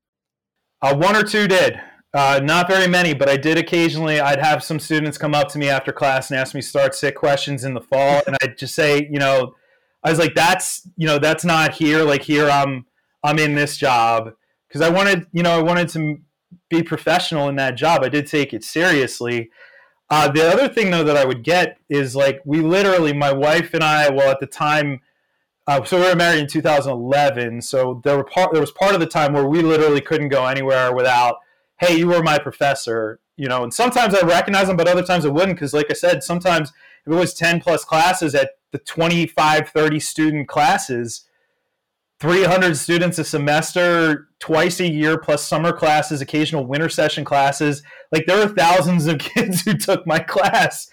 Uh, 0.80 0.94
one 0.96 1.16
or 1.16 1.24
two 1.24 1.48
did. 1.48 1.80
Uh, 2.14 2.40
not 2.42 2.68
very 2.68 2.88
many, 2.88 3.12
but 3.12 3.28
I 3.28 3.36
did 3.36 3.58
occasionally. 3.58 4.20
I'd 4.20 4.40
have 4.40 4.64
some 4.64 4.80
students 4.80 5.18
come 5.18 5.34
up 5.34 5.48
to 5.48 5.58
me 5.58 5.68
after 5.68 5.92
class 5.92 6.30
and 6.30 6.38
ask 6.38 6.54
me 6.54 6.62
start 6.62 6.94
sit 6.94 7.14
questions 7.14 7.64
in 7.64 7.74
the 7.74 7.80
fall, 7.80 8.22
and 8.26 8.36
I'd 8.42 8.56
just 8.56 8.74
say, 8.74 9.08
you 9.10 9.18
know, 9.18 9.54
I 10.02 10.10
was 10.10 10.18
like, 10.18 10.34
that's 10.34 10.88
you 10.96 11.06
know, 11.06 11.18
that's 11.18 11.44
not 11.44 11.74
here. 11.74 12.02
Like 12.04 12.22
here, 12.22 12.48
I'm 12.48 12.86
I'm 13.22 13.38
in 13.38 13.54
this 13.54 13.76
job 13.76 14.32
because 14.68 14.80
I 14.80 14.88
wanted, 14.88 15.26
you 15.32 15.42
know, 15.42 15.58
I 15.58 15.62
wanted 15.62 15.88
to 15.90 16.16
be 16.70 16.82
professional 16.82 17.48
in 17.48 17.56
that 17.56 17.76
job. 17.76 18.02
I 18.02 18.08
did 18.08 18.26
take 18.26 18.54
it 18.54 18.64
seriously. 18.64 19.50
Uh, 20.10 20.28
the 20.30 20.50
other 20.50 20.68
thing 20.68 20.90
though 20.90 21.04
that 21.04 21.16
I 21.16 21.24
would 21.24 21.42
get 21.42 21.78
is 21.88 22.16
like 22.16 22.40
we 22.44 22.60
literally, 22.60 23.12
my 23.12 23.32
wife 23.32 23.74
and 23.74 23.84
I, 23.84 24.08
well 24.10 24.30
at 24.30 24.40
the 24.40 24.46
time. 24.46 25.00
Uh, 25.66 25.84
so 25.84 26.00
we 26.00 26.06
were 26.08 26.16
married 26.16 26.40
in 26.40 26.46
2011. 26.46 27.60
So 27.60 28.00
there 28.02 28.16
were 28.16 28.24
part, 28.24 28.52
there 28.52 28.60
was 28.60 28.70
part 28.70 28.94
of 28.94 29.00
the 29.00 29.06
time 29.06 29.34
where 29.34 29.46
we 29.46 29.60
literally 29.60 30.00
couldn't 30.00 30.30
go 30.30 30.46
anywhere 30.46 30.94
without 30.94 31.36
hey, 31.78 31.96
you 31.96 32.08
were 32.08 32.22
my 32.22 32.38
professor, 32.38 33.20
you 33.36 33.48
know, 33.48 33.62
and 33.62 33.72
sometimes 33.72 34.14
I 34.14 34.26
recognize 34.26 34.66
them, 34.66 34.76
but 34.76 34.88
other 34.88 35.02
times 35.02 35.24
I 35.24 35.28
wouldn't 35.28 35.56
because, 35.56 35.72
like 35.72 35.90
I 35.90 35.94
said, 35.94 36.22
sometimes 36.22 36.72
if 37.06 37.12
it 37.12 37.16
was 37.16 37.34
10 37.34 37.60
plus 37.60 37.84
classes 37.84 38.34
at 38.34 38.50
the 38.72 38.78
25, 38.78 39.68
30 39.68 40.00
student 40.00 40.48
classes, 40.48 41.24
300 42.20 42.76
students 42.76 43.18
a 43.18 43.24
semester, 43.24 44.28
twice 44.40 44.80
a 44.80 44.88
year, 44.88 45.18
plus 45.18 45.46
summer 45.46 45.72
classes, 45.72 46.20
occasional 46.20 46.66
winter 46.66 46.88
session 46.88 47.24
classes. 47.24 47.82
Like 48.10 48.26
there 48.26 48.42
are 48.42 48.48
thousands 48.48 49.06
of 49.06 49.18
kids 49.18 49.62
who 49.62 49.74
took 49.74 50.06
my 50.06 50.18
class 50.18 50.90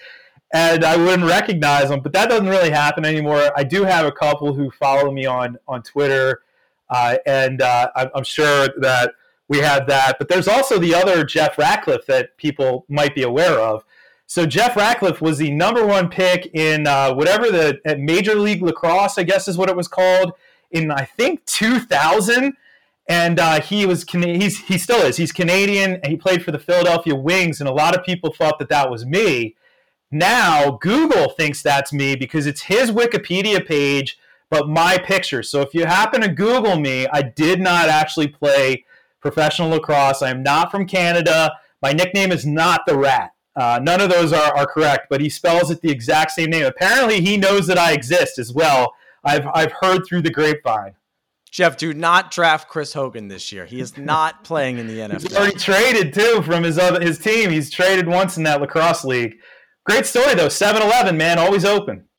and 0.53 0.85
I 0.85 0.95
wouldn't 0.95 1.27
recognize 1.27 1.89
them, 1.89 1.99
but 2.01 2.13
that 2.13 2.29
doesn't 2.29 2.47
really 2.47 2.69
happen 2.69 3.03
anymore. 3.03 3.51
I 3.57 3.63
do 3.63 3.83
have 3.83 4.05
a 4.05 4.11
couple 4.11 4.53
who 4.53 4.71
follow 4.71 5.11
me 5.11 5.25
on, 5.25 5.57
on 5.67 5.81
Twitter, 5.83 6.43
uh, 6.89 7.17
and 7.25 7.61
uh, 7.61 7.89
I'm 8.15 8.23
sure 8.23 8.69
that 8.79 9.13
we 9.47 9.57
had 9.59 9.87
that. 9.87 10.17
But 10.17 10.29
there's 10.29 10.47
also 10.47 10.79
the 10.79 10.95
other 10.95 11.23
Jeff 11.23 11.57
Ratcliffe 11.57 12.05
that 12.05 12.37
people 12.37 12.85
might 12.87 13.15
be 13.15 13.23
aware 13.23 13.59
of. 13.59 13.83
So 14.27 14.45
Jeff 14.45 14.75
Ratcliffe 14.75 15.21
was 15.21 15.39
the 15.39 15.51
number 15.51 15.85
one 15.85 16.09
pick 16.09 16.49
in 16.53 16.87
uh, 16.87 17.13
whatever 17.13 17.51
the 17.51 17.79
Major 17.99 18.35
League 18.35 18.63
Lacrosse, 18.63 19.17
I 19.17 19.23
guess 19.23 19.47
is 19.47 19.57
what 19.57 19.69
it 19.69 19.75
was 19.75 19.87
called, 19.87 20.33
in 20.75 20.91
I 20.91 21.05
think 21.05 21.45
2000. 21.45 22.53
And 23.07 23.39
uh, 23.39 23.61
he 23.61 23.85
was 23.85 24.03
he's 24.03 24.59
he 24.65 24.77
still 24.77 25.01
is 25.01 25.17
he's 25.17 25.31
Canadian 25.31 25.93
and 25.95 26.07
he 26.07 26.17
played 26.17 26.43
for 26.43 26.51
the 26.51 26.59
Philadelphia 26.59 27.15
Wings. 27.15 27.59
And 27.59 27.69
a 27.69 27.73
lot 27.73 27.95
of 27.95 28.03
people 28.03 28.33
thought 28.33 28.57
that 28.59 28.69
that 28.69 28.89
was 28.89 29.05
me. 29.05 29.55
Now 30.11 30.79
Google 30.81 31.29
thinks 31.29 31.61
that's 31.61 31.93
me 31.93 32.15
because 32.15 32.47
it's 32.47 32.63
his 32.63 32.89
Wikipedia 32.89 33.65
page, 33.65 34.17
but 34.49 34.67
my 34.67 34.97
picture. 34.97 35.43
So 35.43 35.61
if 35.61 35.73
you 35.73 35.85
happen 35.85 36.21
to 36.21 36.29
Google 36.29 36.79
me, 36.79 37.07
I 37.11 37.21
did 37.21 37.59
not 37.59 37.89
actually 37.89 38.27
play 38.27 38.85
professional 39.21 39.69
lacrosse. 39.69 40.23
I 40.23 40.31
am 40.31 40.41
not 40.41 40.71
from 40.71 40.87
Canada. 40.87 41.51
My 41.81 41.91
nickname 41.91 42.31
is 42.31 42.45
not 42.45 42.87
the 42.87 42.97
Rat. 42.97 43.31
Uh, 43.55 43.79
none 43.81 44.01
of 44.01 44.09
those 44.09 44.33
are, 44.33 44.55
are 44.55 44.65
correct, 44.65 45.07
but 45.09 45.21
he 45.21 45.29
spells 45.29 45.71
it 45.71 45.81
the 45.81 45.91
exact 45.91 46.31
same 46.31 46.49
name. 46.49 46.65
Apparently, 46.65 47.21
he 47.21 47.37
knows 47.37 47.67
that 47.67 47.77
I 47.77 47.93
exist 47.93 48.37
as 48.37 48.51
well. 48.51 48.93
I've, 49.25 49.47
I've 49.53 49.71
heard 49.81 50.03
through 50.07 50.21
the 50.21 50.31
grapevine. 50.31 50.95
Jeff, 51.51 51.77
do 51.77 51.93
not 51.93 52.31
draft 52.31 52.67
Chris 52.67 52.91
Hogan 52.91 53.29
this 53.29 53.51
year. 53.51 53.65
He 53.65 53.79
is 53.79 53.97
not 53.97 54.43
playing 54.43 54.77
in 54.77 54.87
the 54.87 54.99
NFL. 54.99 55.21
He's 55.21 55.35
already 55.35 55.57
traded 55.57 56.13
too 56.13 56.41
from 56.41 56.63
his 56.63 56.77
other 56.77 57.01
his 57.01 57.17
team. 57.17 57.49
He's 57.49 57.71
traded 57.71 58.07
once 58.07 58.35
in 58.35 58.43
that 58.43 58.59
lacrosse 58.59 59.05
league. 59.05 59.35
Great 59.85 60.05
story 60.05 60.35
though. 60.35 60.47
7-Eleven, 60.47 61.15
man, 61.15 61.39
always 61.39 61.63
open. 61.63 62.09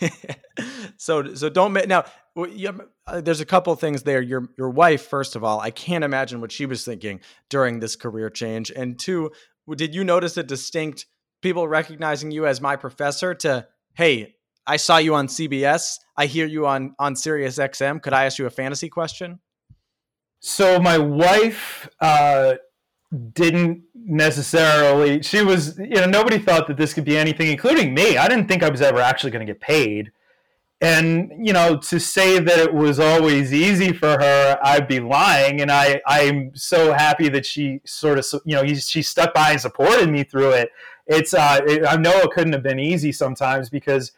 so 0.96 1.34
so 1.34 1.48
don't 1.50 1.74
now 1.88 2.04
uh, 2.36 3.20
there's 3.20 3.40
a 3.40 3.46
couple 3.46 3.74
things 3.76 4.02
there. 4.02 4.20
Your 4.20 4.48
your 4.56 4.70
wife, 4.70 5.06
first 5.06 5.36
of 5.36 5.44
all, 5.44 5.60
I 5.60 5.70
can't 5.70 6.04
imagine 6.04 6.40
what 6.40 6.52
she 6.52 6.66
was 6.66 6.84
thinking 6.84 7.20
during 7.48 7.80
this 7.80 7.96
career 7.96 8.30
change. 8.30 8.70
And 8.70 8.98
two, 8.98 9.30
did 9.74 9.94
you 9.94 10.04
notice 10.04 10.36
a 10.36 10.42
distinct 10.42 11.06
people 11.42 11.66
recognizing 11.66 12.30
you 12.30 12.46
as 12.46 12.60
my 12.60 12.76
professor? 12.76 13.34
To 13.34 13.66
hey, 13.94 14.36
I 14.66 14.76
saw 14.76 14.98
you 14.98 15.14
on 15.14 15.28
CBS. 15.28 15.98
I 16.16 16.26
hear 16.26 16.46
you 16.46 16.66
on 16.66 16.94
on 16.98 17.16
Sirius 17.16 17.58
XM. 17.58 18.02
Could 18.02 18.12
I 18.12 18.24
ask 18.24 18.38
you 18.38 18.46
a 18.46 18.50
fantasy 18.50 18.88
question? 18.88 19.40
So 20.40 20.78
my 20.78 20.98
wife 20.98 21.88
uh, 22.00 22.54
didn't 23.32 23.82
necessarily. 23.94 25.22
She 25.22 25.42
was, 25.42 25.78
you 25.78 25.96
know, 25.96 26.06
nobody 26.06 26.38
thought 26.38 26.66
that 26.68 26.76
this 26.76 26.94
could 26.94 27.04
be 27.04 27.16
anything, 27.16 27.48
including 27.48 27.94
me. 27.94 28.16
I 28.16 28.28
didn't 28.28 28.46
think 28.46 28.62
I 28.62 28.68
was 28.68 28.82
ever 28.82 29.00
actually 29.00 29.30
going 29.30 29.46
to 29.46 29.52
get 29.52 29.60
paid 29.60 30.12
and 30.82 31.32
you 31.46 31.54
know 31.54 31.78
to 31.78 31.98
say 31.98 32.38
that 32.38 32.58
it 32.58 32.74
was 32.74 33.00
always 33.00 33.52
easy 33.52 33.92
for 33.92 34.08
her 34.08 34.58
i'd 34.62 34.86
be 34.86 35.00
lying 35.00 35.62
and 35.62 35.70
i 35.70 36.00
i'm 36.06 36.54
so 36.54 36.92
happy 36.92 37.30
that 37.30 37.46
she 37.46 37.80
sort 37.86 38.18
of 38.18 38.26
you 38.44 38.54
know 38.54 38.64
she 38.74 39.00
stuck 39.00 39.32
by 39.32 39.52
and 39.52 39.60
supported 39.60 40.10
me 40.10 40.22
through 40.22 40.50
it 40.50 40.68
it's 41.06 41.32
uh 41.32 41.60
it, 41.66 41.86
i 41.86 41.96
know 41.96 42.12
it 42.18 42.30
couldn't 42.30 42.52
have 42.52 42.62
been 42.62 42.78
easy 42.78 43.10
sometimes 43.10 43.70
because 43.70 44.12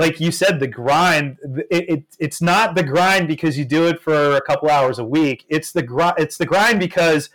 like 0.00 0.18
you 0.18 0.32
said 0.32 0.58
the 0.58 0.66
grind 0.66 1.38
it, 1.70 1.88
it, 1.88 2.04
it's 2.18 2.40
not 2.40 2.74
the 2.74 2.82
grind 2.82 3.28
because 3.28 3.58
you 3.58 3.64
do 3.64 3.86
it 3.86 4.00
for 4.00 4.36
a 4.36 4.40
couple 4.40 4.68
hours 4.68 4.98
a 4.98 5.04
week 5.04 5.44
it's 5.48 5.72
the 5.72 5.82
grind 5.82 6.14
it's 6.18 6.38
the 6.38 6.46
grind 6.46 6.80
because 6.80 7.30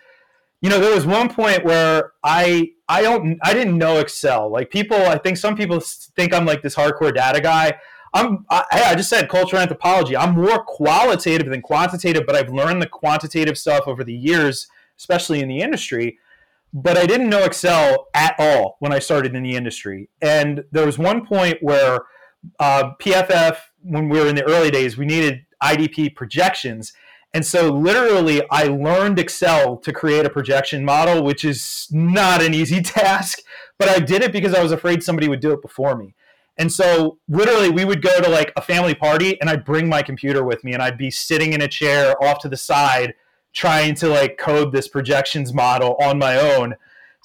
you 0.62 0.70
know 0.70 0.80
there 0.80 0.94
was 0.94 1.06
one 1.06 1.30
point 1.30 1.64
where 1.64 2.14
i 2.24 2.72
i 2.90 3.02
don't 3.02 3.38
i 3.44 3.54
didn't 3.54 3.78
know 3.78 4.00
excel 4.00 4.50
like 4.50 4.70
people 4.70 4.98
i 4.98 5.18
think 5.18 5.38
some 5.38 5.56
people 5.56 5.80
think 5.80 6.34
i'm 6.34 6.46
like 6.46 6.62
this 6.62 6.76
hardcore 6.76 7.14
data 7.14 7.40
guy 7.40 7.74
I'm 8.16 8.46
I, 8.50 8.64
I 8.72 8.96
just 8.96 9.10
said 9.10 9.28
cultural 9.28 9.62
anthropology. 9.62 10.16
I'm 10.16 10.36
more 10.36 10.64
qualitative 10.64 11.50
than 11.50 11.62
quantitative, 11.62 12.24
but 12.26 12.34
I've 12.34 12.50
learned 12.50 12.82
the 12.82 12.88
quantitative 12.88 13.58
stuff 13.58 13.84
over 13.88 14.06
the 14.06 14.14
years, 14.14 14.68
especially 14.98 15.42
in 15.42 15.50
the 15.50 15.60
industry. 15.60 16.18
But 16.74 16.98
I 16.98 17.06
didn't 17.08 17.30
know 17.30 17.44
Excel 17.44 18.08
at 18.14 18.36
all 18.40 18.78
when 18.80 18.94
I 18.94 19.00
started 19.00 19.36
in 19.36 19.44
the 19.44 19.56
industry. 19.56 20.10
And 20.22 20.64
there 20.72 20.86
was 20.86 20.98
one 20.98 21.26
point 21.26 21.58
where 21.62 22.00
uh, 22.60 22.92
PFF, 23.02 23.58
when 23.82 24.10
we 24.10 24.20
were 24.20 24.28
in 24.28 24.36
the 24.36 24.44
early 24.44 24.72
days, 24.72 24.98
we 24.98 25.06
needed 25.06 25.46
IDP 25.64 26.16
projections. 26.16 26.94
And 27.34 27.46
so, 27.46 27.70
literally, 27.70 28.42
I 28.50 28.64
learned 28.64 29.20
Excel 29.20 29.78
to 29.78 29.92
create 29.92 30.26
a 30.26 30.30
projection 30.30 30.86
model, 30.86 31.24
which 31.24 31.44
is 31.44 31.88
not 31.92 32.42
an 32.42 32.54
easy 32.54 32.82
task, 32.84 33.40
but 33.78 33.90
I 33.90 34.00
did 34.00 34.24
it 34.24 34.32
because 34.32 34.54
I 34.54 34.64
was 34.64 34.72
afraid 34.72 35.04
somebody 35.04 35.28
would 35.28 35.42
do 35.42 35.52
it 35.52 35.62
before 35.62 35.96
me. 35.96 36.16
And 36.58 36.72
so 36.72 37.20
literally 37.28 37.70
we 37.70 37.86
would 37.86 38.02
go 38.02 38.22
to 38.22 38.30
like 38.30 38.54
a 38.56 38.62
family 38.62 38.96
party 38.96 39.40
and 39.42 39.50
I'd 39.50 39.66
bring 39.66 39.90
my 39.90 40.02
computer 40.02 40.44
with 40.44 40.64
me 40.64 40.74
and 40.74 40.82
I'd 40.82 40.98
be 40.98 41.12
sitting 41.12 41.54
in 41.54 41.62
a 41.62 41.68
chair 41.68 42.16
off 42.24 42.40
to 42.40 42.50
the 42.50 42.58
side 42.58 43.14
trying 43.54 43.96
to 43.96 44.08
like 44.08 44.38
code 44.38 44.72
this 44.72 44.88
projections 44.88 45.54
model 45.54 45.96
on 46.02 46.18
my 46.18 46.38
own. 46.38 46.76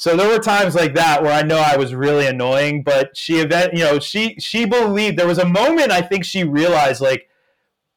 So 0.01 0.17
there 0.17 0.29
were 0.29 0.39
times 0.39 0.75
like 0.75 0.95
that 0.95 1.23
where 1.23 1.31
I 1.31 1.43
know 1.43 1.59
I 1.59 1.77
was 1.77 1.95
really 1.95 2.27
annoying, 2.27 2.83
but 2.83 3.15
she 3.15 3.35
event, 3.35 3.75
you 3.75 3.81
know, 3.81 3.99
she 3.99 4.35
she 4.39 4.65
believed 4.65 5.19
there 5.19 5.27
was 5.27 5.37
a 5.37 5.45
moment 5.45 5.93
I 5.93 6.01
think 6.01 6.25
she 6.25 6.43
realized 6.43 7.03
like 7.03 7.29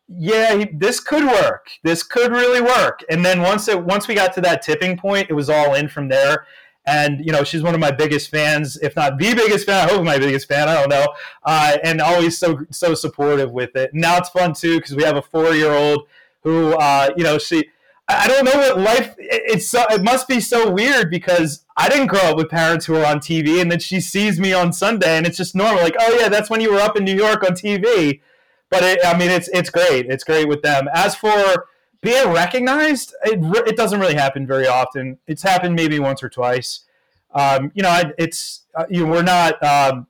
yeah, 0.10 0.58
he, 0.58 0.66
this 0.66 1.00
could 1.00 1.24
work. 1.24 1.70
This 1.82 2.04
could 2.04 2.34
really 2.34 2.60
work. 2.60 3.06
And 3.10 3.24
then 3.24 3.42
once 3.42 3.70
it 3.70 3.82
once 3.82 4.10
we 4.10 4.16
got 4.16 4.34
to 4.34 4.42
that 4.42 4.62
tipping 4.62 4.98
point, 4.98 5.28
it 5.30 5.34
was 5.34 5.50
all 5.50 5.76
in 5.76 5.88
from 5.88 6.10
there. 6.10 6.46
And 6.86 7.26
you 7.26 7.32
know, 7.32 7.46
she's 7.46 7.64
one 7.64 7.74
of 7.74 7.80
my 7.80 7.92
biggest 7.92 8.30
fans, 8.30 8.78
if 8.82 8.98
not 8.98 9.18
the 9.18 9.34
biggest 9.34 9.66
fan. 9.66 9.88
I 9.88 9.90
hope 9.90 10.04
my 10.04 10.18
biggest 10.18 10.50
fan. 10.50 10.68
I 10.68 10.74
don't 10.74 10.90
know. 10.90 11.08
Uh, 11.46 11.78
and 11.86 12.02
always 12.02 12.38
so 12.38 12.66
so 12.70 12.96
supportive 12.96 13.54
with 13.54 13.78
it. 13.78 13.92
now 13.94 14.18
it's 14.18 14.28
fun 14.28 14.52
too 14.52 14.76
because 14.76 14.94
we 14.94 15.04
have 15.04 15.16
a 15.16 15.22
four 15.22 15.54
year 15.54 15.72
old 15.72 16.10
who, 16.42 16.74
uh, 16.74 17.12
you 17.16 17.24
know, 17.24 17.38
she. 17.38 17.70
I 18.08 18.28
don't 18.28 18.46
know 18.46 18.58
what 18.58 18.80
life. 18.80 19.16
It's 19.18 19.68
so. 19.68 19.86
It 19.90 20.04
must 20.04 20.28
be 20.28 20.40
so 20.40 20.70
weird 20.70 21.10
because 21.10 21.66
I 21.78 21.88
didn't 21.90 22.08
grow 22.08 22.22
up 22.22 22.38
with 22.38 22.50
parents 22.50 22.86
who 22.86 22.94
were 22.94 23.06
on 23.06 23.20
TV, 23.20 23.62
and 23.62 23.72
then 23.72 23.80
she 23.80 24.02
sees 24.02 24.40
me 24.40 24.54
on 24.54 24.74
Sunday, 24.74 25.18
and 25.18 25.26
it's 25.26 25.38
just 25.38 25.56
normal. 25.56 25.82
Like, 25.82 25.96
oh 26.00 26.18
yeah, 26.20 26.30
that's 26.30 26.50
when 26.50 26.62
you 26.62 26.74
were 26.74 26.80
up 26.80 26.98
in 26.98 27.06
New 27.06 27.16
York 27.16 27.44
on 27.44 27.52
TV 27.52 28.20
but 28.74 28.82
it, 28.82 29.00
I 29.06 29.16
mean, 29.16 29.30
it's 29.30 29.48
it's 29.50 29.70
great. 29.70 30.08
It's 30.08 30.24
great 30.24 30.48
with 30.48 30.64
them. 30.64 30.90
As 30.92 31.16
for 31.16 31.68
being 32.02 32.30
recognized, 32.30 33.14
it, 33.24 33.40
it 33.68 33.78
doesn't 33.78 34.00
really 34.00 34.16
happen 34.16 34.48
very 34.48 34.68
often. 34.68 35.20
It's 35.28 35.44
happened 35.44 35.76
maybe 35.76 36.00
once 36.00 36.24
or 36.24 36.30
twice. 36.30 36.84
Um, 37.36 37.72
you 37.76 37.84
know, 37.84 38.02
it's 38.18 38.64
uh, 38.74 38.86
you 38.90 39.06
know, 39.06 39.12
we're 39.12 39.22
not. 39.22 39.62
Um, 39.64 40.08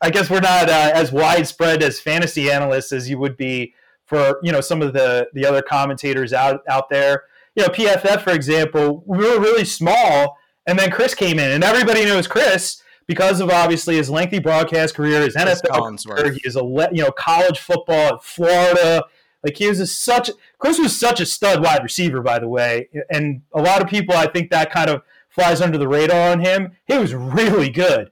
I 0.00 0.10
guess 0.10 0.30
we're 0.30 0.38
not 0.38 0.70
uh, 0.70 0.92
as 0.94 1.10
widespread 1.10 1.82
as 1.82 1.98
fantasy 1.98 2.48
analysts 2.48 2.92
as 2.92 3.10
you 3.10 3.18
would 3.18 3.36
be 3.36 3.74
for 4.10 4.40
you 4.42 4.50
know 4.50 4.60
some 4.60 4.82
of 4.82 4.92
the 4.92 5.28
the 5.32 5.46
other 5.46 5.62
commentators 5.62 6.34
out 6.34 6.60
out 6.68 6.90
there. 6.90 7.22
You 7.54 7.62
know, 7.62 7.68
PFF 7.68 8.22
for 8.22 8.32
example, 8.32 9.02
we 9.06 9.18
were 9.18 9.40
really 9.40 9.64
small, 9.64 10.36
and 10.66 10.78
then 10.78 10.90
Chris 10.90 11.14
came 11.14 11.38
in, 11.38 11.50
and 11.52 11.64
everybody 11.64 12.04
knows 12.04 12.26
Chris 12.26 12.82
because 13.06 13.40
of 13.40 13.50
obviously 13.50 13.96
his 13.96 14.10
lengthy 14.10 14.40
broadcast 14.40 14.94
career, 14.94 15.22
his 15.22 15.36
NFL 15.36 16.04
career, 16.06 16.32
he 16.32 16.40
is 16.44 16.56
a 16.56 16.60
you 16.92 17.02
know 17.02 17.12
college 17.12 17.60
football 17.60 18.14
at 18.14 18.24
Florida. 18.24 19.04
Like 19.42 19.56
he 19.56 19.68
was 19.68 19.80
a, 19.80 19.86
such 19.86 20.30
Chris 20.58 20.78
was 20.78 20.98
such 20.98 21.20
a 21.20 21.26
stud 21.26 21.62
wide 21.62 21.82
receiver, 21.82 22.20
by 22.20 22.40
the 22.40 22.48
way, 22.48 22.88
and 23.10 23.42
a 23.54 23.62
lot 23.62 23.80
of 23.80 23.88
people 23.88 24.16
I 24.16 24.26
think 24.26 24.50
that 24.50 24.72
kind 24.72 24.90
of 24.90 25.02
flies 25.28 25.60
under 25.60 25.78
the 25.78 25.88
radar 25.88 26.32
on 26.32 26.40
him. 26.40 26.72
He 26.84 26.98
was 26.98 27.14
really 27.14 27.70
good, 27.70 28.10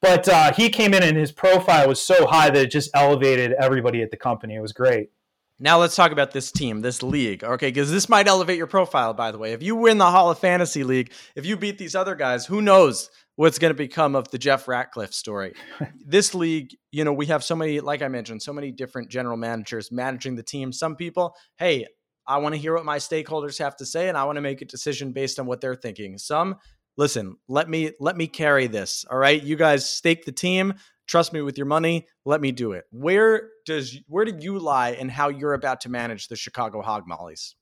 but 0.00 0.28
uh, 0.28 0.52
he 0.52 0.70
came 0.70 0.94
in 0.94 1.02
and 1.02 1.16
his 1.16 1.32
profile 1.32 1.88
was 1.88 2.00
so 2.00 2.26
high 2.26 2.50
that 2.50 2.62
it 2.62 2.70
just 2.70 2.90
elevated 2.94 3.52
everybody 3.52 4.00
at 4.00 4.12
the 4.12 4.16
company. 4.16 4.54
It 4.54 4.60
was 4.60 4.72
great. 4.72 5.10
Now 5.62 5.78
let's 5.78 5.94
talk 5.94 6.10
about 6.10 6.32
this 6.32 6.50
team, 6.50 6.80
this 6.80 7.02
league. 7.02 7.44
Okay, 7.44 7.68
because 7.68 7.90
this 7.90 8.08
might 8.08 8.26
elevate 8.26 8.56
your 8.56 8.66
profile, 8.66 9.12
by 9.12 9.30
the 9.30 9.38
way. 9.38 9.52
If 9.52 9.62
you 9.62 9.76
win 9.76 9.98
the 9.98 10.10
Hall 10.10 10.30
of 10.30 10.38
Fantasy 10.38 10.84
League, 10.84 11.12
if 11.36 11.44
you 11.44 11.56
beat 11.56 11.76
these 11.76 11.94
other 11.94 12.14
guys, 12.14 12.46
who 12.46 12.62
knows 12.62 13.10
what's 13.36 13.58
going 13.58 13.70
to 13.70 13.76
become 13.76 14.16
of 14.16 14.30
the 14.30 14.38
Jeff 14.38 14.68
Ratcliffe 14.68 15.12
story. 15.12 15.52
this 16.06 16.34
league, 16.34 16.74
you 16.92 17.04
know, 17.04 17.12
we 17.12 17.26
have 17.26 17.44
so 17.44 17.54
many, 17.54 17.80
like 17.80 18.00
I 18.00 18.08
mentioned, 18.08 18.42
so 18.42 18.52
many 18.52 18.72
different 18.72 19.10
general 19.10 19.36
managers 19.36 19.92
managing 19.92 20.36
the 20.36 20.42
team. 20.42 20.72
Some 20.72 20.96
people, 20.96 21.34
hey, 21.58 21.86
I 22.26 22.38
want 22.38 22.54
to 22.54 22.60
hear 22.60 22.74
what 22.74 22.84
my 22.84 22.98
stakeholders 22.98 23.58
have 23.58 23.76
to 23.76 23.86
say 23.86 24.08
and 24.08 24.16
I 24.16 24.24
want 24.24 24.36
to 24.36 24.42
make 24.42 24.62
a 24.62 24.66
decision 24.66 25.12
based 25.12 25.38
on 25.38 25.46
what 25.46 25.60
they're 25.60 25.74
thinking. 25.74 26.16
Some, 26.16 26.56
listen, 26.96 27.36
let 27.48 27.68
me 27.68 27.92
let 27.98 28.16
me 28.16 28.26
carry 28.26 28.66
this. 28.66 29.04
All 29.10 29.18
right. 29.18 29.42
You 29.42 29.56
guys 29.56 29.88
stake 29.88 30.24
the 30.24 30.32
team. 30.32 30.74
Trust 31.10 31.32
me 31.32 31.42
with 31.42 31.58
your 31.58 31.66
money. 31.66 32.06
Let 32.24 32.40
me 32.40 32.52
do 32.52 32.70
it. 32.70 32.84
Where 32.92 33.48
does 33.66 33.98
where 34.06 34.24
do 34.24 34.32
you 34.38 34.60
lie 34.60 34.90
in 34.90 35.08
how 35.08 35.28
you're 35.28 35.54
about 35.54 35.80
to 35.80 35.88
manage 35.88 36.28
the 36.28 36.36
Chicago 36.36 36.82
Hogmollies? 36.82 37.54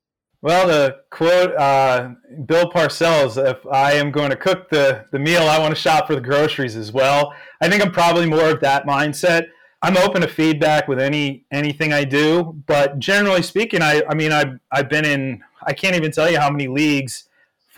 Well, 0.42 0.68
to 0.68 0.96
quote 1.10 1.56
uh, 1.56 2.10
Bill 2.44 2.70
Parcells, 2.70 3.42
if 3.42 3.56
I 3.72 3.92
am 3.94 4.10
going 4.10 4.28
to 4.28 4.36
cook 4.36 4.68
the, 4.68 5.06
the 5.12 5.18
meal, 5.18 5.42
I 5.44 5.58
want 5.58 5.74
to 5.74 5.80
shop 5.80 6.06
for 6.06 6.14
the 6.14 6.20
groceries 6.20 6.76
as 6.76 6.92
well. 6.92 7.32
I 7.62 7.70
think 7.70 7.82
I'm 7.82 7.90
probably 7.90 8.26
more 8.26 8.50
of 8.50 8.60
that 8.60 8.86
mindset. 8.86 9.46
I'm 9.80 9.96
open 9.96 10.20
to 10.20 10.28
feedback 10.28 10.86
with 10.86 11.00
any 11.00 11.46
anything 11.50 11.94
I 11.94 12.04
do, 12.04 12.54
but 12.66 12.98
generally 12.98 13.42
speaking, 13.42 13.80
I, 13.80 14.02
I 14.10 14.14
mean, 14.14 14.30
I've, 14.30 14.60
I've 14.70 14.90
been 14.90 15.06
in, 15.06 15.42
I 15.62 15.72
can't 15.72 15.96
even 15.96 16.12
tell 16.12 16.30
you 16.30 16.38
how 16.38 16.50
many 16.50 16.68
leagues 16.68 17.27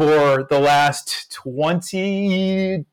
for 0.00 0.46
the 0.48 0.58
last 0.58 1.30
22 1.30 2.84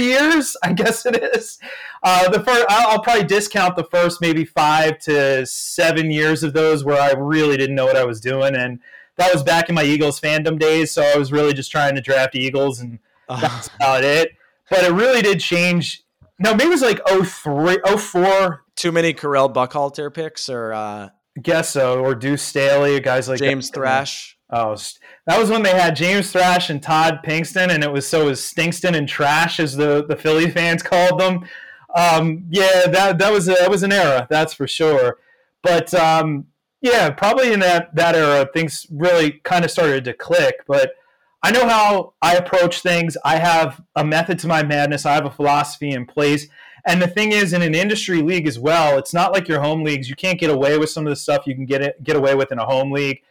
years, 0.00 0.56
I 0.62 0.72
guess 0.72 1.04
it 1.04 1.20
is. 1.34 1.58
Uh, 2.04 2.28
the 2.28 2.38
first, 2.38 2.64
I'll, 2.68 2.92
I'll 2.92 3.02
probably 3.02 3.24
discount 3.24 3.74
the 3.74 3.82
first 3.82 4.20
maybe 4.20 4.44
five 4.44 5.00
to 5.00 5.44
seven 5.44 6.12
years 6.12 6.44
of 6.44 6.52
those 6.52 6.84
where 6.84 7.02
I 7.02 7.14
really 7.18 7.56
didn't 7.56 7.74
know 7.74 7.86
what 7.86 7.96
I 7.96 8.04
was 8.04 8.20
doing. 8.20 8.54
And 8.54 8.78
that 9.16 9.32
was 9.32 9.42
back 9.42 9.70
in 9.70 9.74
my 9.74 9.82
Eagles 9.82 10.20
fandom 10.20 10.56
days, 10.56 10.92
so 10.92 11.02
I 11.02 11.16
was 11.16 11.32
really 11.32 11.52
just 11.52 11.72
trying 11.72 11.96
to 11.96 12.00
draft 12.00 12.36
Eagles, 12.36 12.78
and 12.78 13.00
that's 13.28 13.68
about 13.74 14.04
it. 14.04 14.30
But 14.70 14.84
it 14.84 14.92
really 14.92 15.20
did 15.20 15.40
change. 15.40 16.04
No, 16.38 16.52
maybe 16.54 16.68
it 16.68 16.70
was 16.70 16.82
like 16.82 17.00
03, 17.08 17.78
04. 17.98 18.62
Too 18.76 18.92
many 18.92 19.12
Correll 19.14 19.52
Buckhalter 19.52 20.14
picks, 20.14 20.48
or 20.48 20.72
uh, 20.72 21.08
guess 21.42 21.70
so, 21.70 22.00
or 22.04 22.14
Deuce 22.14 22.42
Staley, 22.42 23.00
guys 23.00 23.28
like 23.28 23.40
James 23.40 23.68
that. 23.68 23.74
Thrash. 23.74 24.38
Oh, 24.48 24.76
that 25.26 25.38
was 25.38 25.50
when 25.50 25.62
they 25.62 25.74
had 25.74 25.94
James 25.94 26.32
Thrash 26.32 26.70
and 26.70 26.82
Todd 26.82 27.20
Pinkston, 27.24 27.70
and 27.70 27.84
it 27.84 27.92
was 27.92 28.06
so 28.08 28.22
it 28.22 28.30
was 28.30 28.40
Stinkston 28.40 28.96
and 28.96 29.08
Trash, 29.08 29.60
as 29.60 29.76
the 29.76 30.04
the 30.06 30.16
Philly 30.16 30.50
fans 30.52 30.82
called 30.82 31.20
them. 31.20 31.46
Um, 31.94 32.44
yeah, 32.50 32.86
that 32.86 33.18
that 33.18 33.32
was 33.32 33.48
a, 33.48 33.52
that 33.52 33.70
was 33.70 33.82
an 33.82 33.92
era, 33.92 34.26
that's 34.30 34.54
for 34.54 34.66
sure. 34.66 35.18
But 35.62 35.92
um, 35.94 36.46
yeah, 36.80 37.10
probably 37.10 37.52
in 37.52 37.60
that 37.60 37.94
that 37.94 38.14
era, 38.14 38.48
things 38.52 38.86
really 38.90 39.32
kind 39.44 39.64
of 39.64 39.70
started 39.70 40.04
to 40.04 40.12
click. 40.12 40.56
But 40.66 40.94
I 41.42 41.50
know 41.50 41.68
how 41.68 42.14
I 42.22 42.36
approach 42.36 42.82
things. 42.82 43.16
I 43.24 43.36
have 43.36 43.80
a 43.96 44.04
method 44.04 44.38
to 44.40 44.48
my 44.48 44.62
madness. 44.62 45.06
I 45.06 45.14
have 45.14 45.26
a 45.26 45.30
philosophy 45.30 45.90
in 45.90 46.06
place. 46.06 46.48
And 46.84 47.00
the 47.00 47.06
thing 47.06 47.30
is, 47.30 47.52
in 47.52 47.62
an 47.62 47.76
industry 47.76 48.22
league 48.22 48.48
as 48.48 48.58
well, 48.58 48.98
it's 48.98 49.14
not 49.14 49.32
like 49.32 49.46
your 49.46 49.60
home 49.60 49.84
leagues. 49.84 50.08
You 50.08 50.16
can't 50.16 50.40
get 50.40 50.50
away 50.50 50.78
with 50.78 50.90
some 50.90 51.06
of 51.06 51.10
the 51.10 51.16
stuff 51.16 51.46
you 51.46 51.54
can 51.54 51.64
get 51.64 51.80
it, 51.80 52.02
get 52.02 52.16
away 52.16 52.34
with 52.34 52.50
in 52.50 52.58
a 52.58 52.64
home 52.64 52.90
league. 52.90 53.22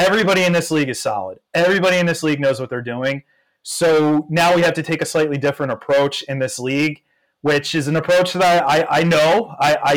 Everybody 0.00 0.44
in 0.44 0.54
this 0.54 0.70
league 0.70 0.88
is 0.88 0.98
solid. 0.98 1.40
Everybody 1.52 1.98
in 1.98 2.06
this 2.06 2.22
league 2.22 2.40
knows 2.40 2.58
what 2.58 2.70
they're 2.70 2.80
doing. 2.80 3.22
So 3.62 4.26
now 4.30 4.54
we 4.54 4.62
have 4.62 4.72
to 4.74 4.82
take 4.82 5.02
a 5.02 5.06
slightly 5.06 5.36
different 5.36 5.72
approach 5.72 6.22
in 6.22 6.38
this 6.38 6.58
league, 6.58 7.02
which 7.42 7.74
is 7.74 7.86
an 7.86 7.96
approach 7.96 8.32
that 8.32 8.64
I, 8.66 8.86
I, 8.88 9.02
know. 9.02 9.54
I, 9.60 9.76
I, 9.82 9.92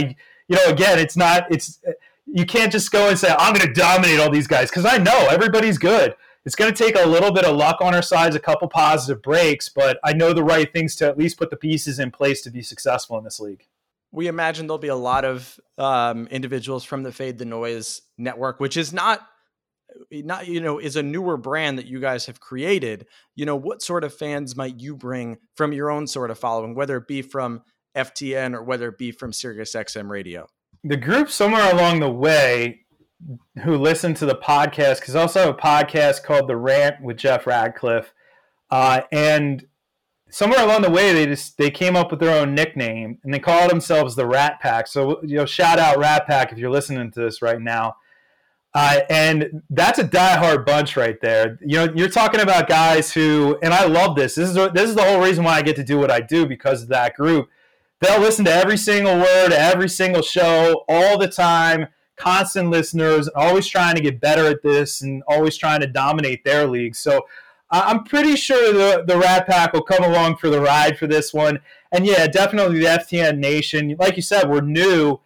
you 0.50 0.58
know, 0.58 0.66
again, 0.66 1.00
it's 1.00 1.16
not 1.16 1.46
it's 1.50 1.80
you 2.26 2.46
can't 2.46 2.70
just 2.70 2.92
go 2.92 3.08
and 3.08 3.18
say 3.18 3.34
I'm 3.38 3.54
going 3.54 3.66
to 3.66 3.74
dominate 3.74 4.20
all 4.20 4.30
these 4.30 4.46
guys 4.46 4.70
because 4.70 4.86
I 4.86 4.98
know 4.98 5.28
everybody's 5.32 5.78
good. 5.78 6.16
It's 6.46 6.56
going 6.56 6.74
to 6.74 6.84
take 6.84 6.98
a 6.98 7.08
little 7.08 7.32
bit 7.32 7.46
of 7.46 7.56
luck 7.56 7.78
on 7.80 7.96
our 7.96 8.02
sides, 8.02 8.36
a 8.36 8.42
couple 8.42 8.68
positive 8.68 9.22
breaks, 9.22 9.70
but 9.70 10.00
I 10.04 10.12
know 10.12 10.34
the 10.34 10.44
right 10.44 10.72
things 10.74 10.98
to 10.98 11.08
at 11.08 11.18
least 11.18 11.38
put 11.38 11.50
the 11.50 11.56
pieces 11.56 12.00
in 12.00 12.12
place 12.12 12.42
to 12.42 12.52
be 12.52 12.62
successful 12.62 13.18
in 13.18 13.24
this 13.24 13.40
league. 13.40 13.66
We 14.12 14.28
imagine 14.28 14.68
there'll 14.68 14.78
be 14.78 14.90
a 14.90 14.96
lot 14.96 15.24
of 15.24 15.58
um, 15.78 16.28
individuals 16.28 16.84
from 16.84 17.04
the 17.04 17.14
Fade 17.14 17.38
the 17.38 17.46
Noise 17.46 18.02
network, 18.18 18.60
which 18.60 18.76
is 18.76 18.92
not 18.92 19.26
not 20.12 20.48
you 20.48 20.62
know 20.62 20.80
is 20.80 20.96
a 20.96 21.04
newer 21.04 21.38
brand 21.38 21.78
that 21.78 21.86
you 21.86 22.00
guys 22.00 22.26
have 22.26 22.40
created 22.40 23.06
you 23.36 23.46
know 23.46 23.56
what 23.56 23.82
sort 23.82 24.04
of 24.04 24.14
fans 24.14 24.56
might 24.56 24.80
you 24.80 24.96
bring 24.96 25.38
from 25.56 25.74
your 25.74 25.90
own 25.90 26.08
sort 26.08 26.32
of 26.32 26.40
following 26.40 26.76
whether 26.76 26.98
it 26.98 27.08
be 27.08 27.22
from 27.22 27.62
ftn 27.96 28.56
or 28.56 28.64
whether 28.64 28.90
it 28.90 28.98
be 28.98 29.12
from 29.12 29.32
sirius 29.34 29.76
xm 29.76 30.10
radio 30.10 30.48
the 30.84 30.98
group 30.98 31.30
somewhere 31.30 31.72
along 31.74 32.00
the 32.00 32.10
way 32.10 32.84
who 33.64 33.78
listened 33.78 34.18
to 34.18 34.26
the 34.26 34.36
podcast 34.36 35.00
because 35.00 35.16
I 35.16 35.22
also 35.22 35.40
have 35.40 35.50
a 35.50 35.54
podcast 35.54 36.24
called 36.24 36.50
The 36.50 36.58
Rant 36.58 37.02
with 37.02 37.18
Jeff 37.18 37.48
Ratcliffe 37.48 38.14
uh, 38.70 39.02
and 39.12 39.66
somewhere 40.30 40.64
along 40.64 40.82
the 40.82 40.90
way 40.90 41.14
they 41.14 41.26
just 41.26 41.58
they 41.58 41.70
came 41.70 41.96
up 41.96 42.12
with 42.12 42.20
their 42.20 42.38
own 42.38 42.56
nickname 42.56 43.20
and 43.24 43.34
they 43.34 43.40
called 43.40 43.70
themselves 43.70 44.16
the 44.16 44.26
Rat 44.26 44.60
Pack. 44.62 44.88
So 44.88 45.22
you 45.24 45.38
know, 45.38 45.46
shout 45.46 45.80
out 45.80 46.00
Rat 46.00 46.26
Pack 46.28 46.52
if 46.52 46.58
you're 46.58 46.72
listening 46.72 47.12
to 47.12 47.22
this 47.22 47.42
right 47.42 47.62
now. 47.62 47.96
Uh, 48.76 49.02
and 49.10 49.62
that's 49.70 50.00
a 50.00 50.04
diehard 50.04 50.66
bunch 50.66 50.98
right 50.98 51.22
there. 51.22 51.60
You 51.62 51.86
know, 51.86 51.94
you're 51.96 52.10
talking 52.10 52.42
about 52.42 52.68
guys 52.68 53.14
who, 53.14 53.58
and 53.62 53.72
I 53.74 53.86
love 53.86 54.16
this. 54.16 54.36
This 54.36 54.50
is 54.50 54.56
this 54.74 54.90
is 54.90 54.96
the 54.96 55.04
whole 55.04 55.22
reason 55.22 55.44
why 55.44 55.54
I 55.54 55.62
get 55.62 55.76
to 55.76 55.84
do 55.84 56.00
what 56.00 56.10
I 56.10 56.22
do 56.22 56.48
because 56.48 56.82
of 56.82 56.90
that 56.90 57.16
group 57.16 57.50
they'll 58.04 58.20
listen 58.20 58.46
to 58.46 58.54
every 58.54 58.78
single 58.78 59.16
word, 59.18 59.54
every 59.54 59.90
single 59.90 60.22
show, 60.22 60.84
all 60.88 61.18
the 61.18 61.28
time. 61.28 61.88
Constant 62.16 62.70
listeners, 62.70 63.28
always 63.30 63.66
trying 63.66 63.96
to 63.96 64.02
get 64.02 64.22
better 64.22 64.46
at 64.46 64.62
this, 64.62 65.02
and 65.02 65.24
always 65.28 65.58
trying 65.58 65.80
to 65.80 65.88
dominate 65.88 66.44
their 66.44 66.68
league. 66.68 66.96
So 66.96 67.26
I'm 67.72 68.04
pretty 68.04 68.36
sure 68.36 68.72
the 68.72 69.04
the 69.04 69.18
Rat 69.18 69.48
Pack 69.48 69.74
will 69.74 69.82
come 69.82 70.04
along 70.04 70.38
for 70.38 70.50
the 70.50 70.62
ride 70.62 70.98
for 70.98 71.08
this 71.08 71.34
one. 71.34 71.60
And 71.92 72.06
yeah, 72.06 72.28
definitely 72.28 72.80
the 72.80 72.86
FTN 72.86 73.40
Nation. 73.40 73.96
Like 73.98 74.16
you 74.16 74.22
said, 74.22 74.48
we're 74.48 74.62
new. 74.62 75.20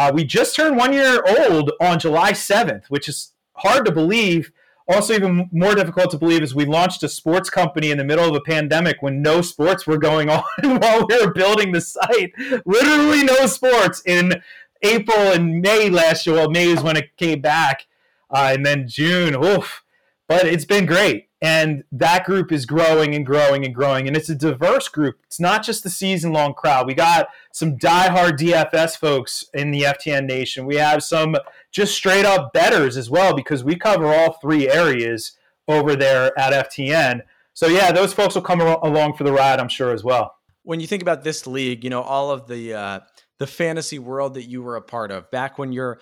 Uh, 0.00 0.10
we 0.10 0.24
just 0.24 0.56
turned 0.56 0.78
one 0.78 0.94
year 0.94 1.22
old 1.26 1.72
on 1.78 1.98
July 1.98 2.32
7th, 2.32 2.86
which 2.88 3.06
is 3.06 3.32
hard 3.56 3.84
to 3.84 3.92
believe 3.92 4.50
also 4.88 5.12
even 5.12 5.46
more 5.52 5.74
difficult 5.74 6.10
to 6.10 6.16
believe 6.16 6.42
is 6.42 6.54
we 6.54 6.64
launched 6.64 7.02
a 7.02 7.08
sports 7.08 7.50
company 7.50 7.90
in 7.90 7.98
the 7.98 8.04
middle 8.04 8.26
of 8.26 8.34
a 8.34 8.40
pandemic 8.40 9.02
when 9.02 9.20
no 9.20 9.42
sports 9.42 9.86
were 9.86 9.98
going 9.98 10.30
on 10.30 10.42
while 10.62 11.06
we 11.06 11.22
were 11.22 11.32
building 11.34 11.72
the 11.72 11.82
site. 11.82 12.32
Literally 12.64 13.24
no 13.24 13.44
sports 13.44 14.02
in 14.06 14.42
April 14.82 15.18
and 15.18 15.60
May 15.60 15.90
last 15.90 16.26
year. 16.26 16.36
Well, 16.36 16.50
May 16.50 16.68
is 16.68 16.82
when 16.82 16.96
it 16.96 17.14
came 17.18 17.42
back, 17.42 17.86
uh, 18.30 18.52
and 18.54 18.64
then 18.64 18.88
June. 18.88 19.36
Oof. 19.44 19.84
But 20.26 20.46
it's 20.46 20.64
been 20.64 20.86
great. 20.86 21.28
And 21.42 21.84
that 21.90 22.24
group 22.26 22.52
is 22.52 22.66
growing 22.66 23.14
and 23.14 23.24
growing 23.24 23.64
and 23.64 23.74
growing. 23.74 24.06
And 24.06 24.14
it's 24.14 24.28
a 24.28 24.34
diverse 24.34 24.88
group. 24.88 25.20
It's 25.24 25.40
not 25.40 25.64
just 25.64 25.82
the 25.82 25.90
season 25.90 26.32
long 26.32 26.52
crowd. 26.52 26.86
We 26.86 26.94
got 26.94 27.28
some 27.50 27.78
diehard 27.78 28.32
DFS 28.32 28.98
folks 28.98 29.46
in 29.54 29.70
the 29.70 29.82
FTN 29.82 30.26
Nation. 30.26 30.66
We 30.66 30.76
have 30.76 31.02
some 31.02 31.36
just 31.70 31.94
straight 31.94 32.26
up 32.26 32.52
bettors 32.52 32.98
as 32.98 33.08
well 33.08 33.34
because 33.34 33.64
we 33.64 33.76
cover 33.76 34.12
all 34.12 34.34
three 34.34 34.68
areas 34.68 35.32
over 35.66 35.96
there 35.96 36.38
at 36.38 36.70
FTN. 36.70 37.22
So, 37.54 37.68
yeah, 37.68 37.90
those 37.90 38.12
folks 38.12 38.34
will 38.34 38.42
come 38.42 38.60
along 38.60 39.14
for 39.14 39.24
the 39.24 39.32
ride, 39.32 39.60
I'm 39.60 39.68
sure, 39.68 39.92
as 39.92 40.04
well. 40.04 40.34
When 40.62 40.78
you 40.78 40.86
think 40.86 41.02
about 41.02 41.24
this 41.24 41.46
league, 41.46 41.84
you 41.84 41.90
know, 41.90 42.02
all 42.02 42.30
of 42.30 42.48
the, 42.48 42.74
uh, 42.74 43.00
the 43.38 43.46
fantasy 43.46 43.98
world 43.98 44.34
that 44.34 44.44
you 44.44 44.62
were 44.62 44.76
a 44.76 44.82
part 44.82 45.10
of 45.10 45.30
back 45.30 45.58
when 45.58 45.72
you're 45.72 45.98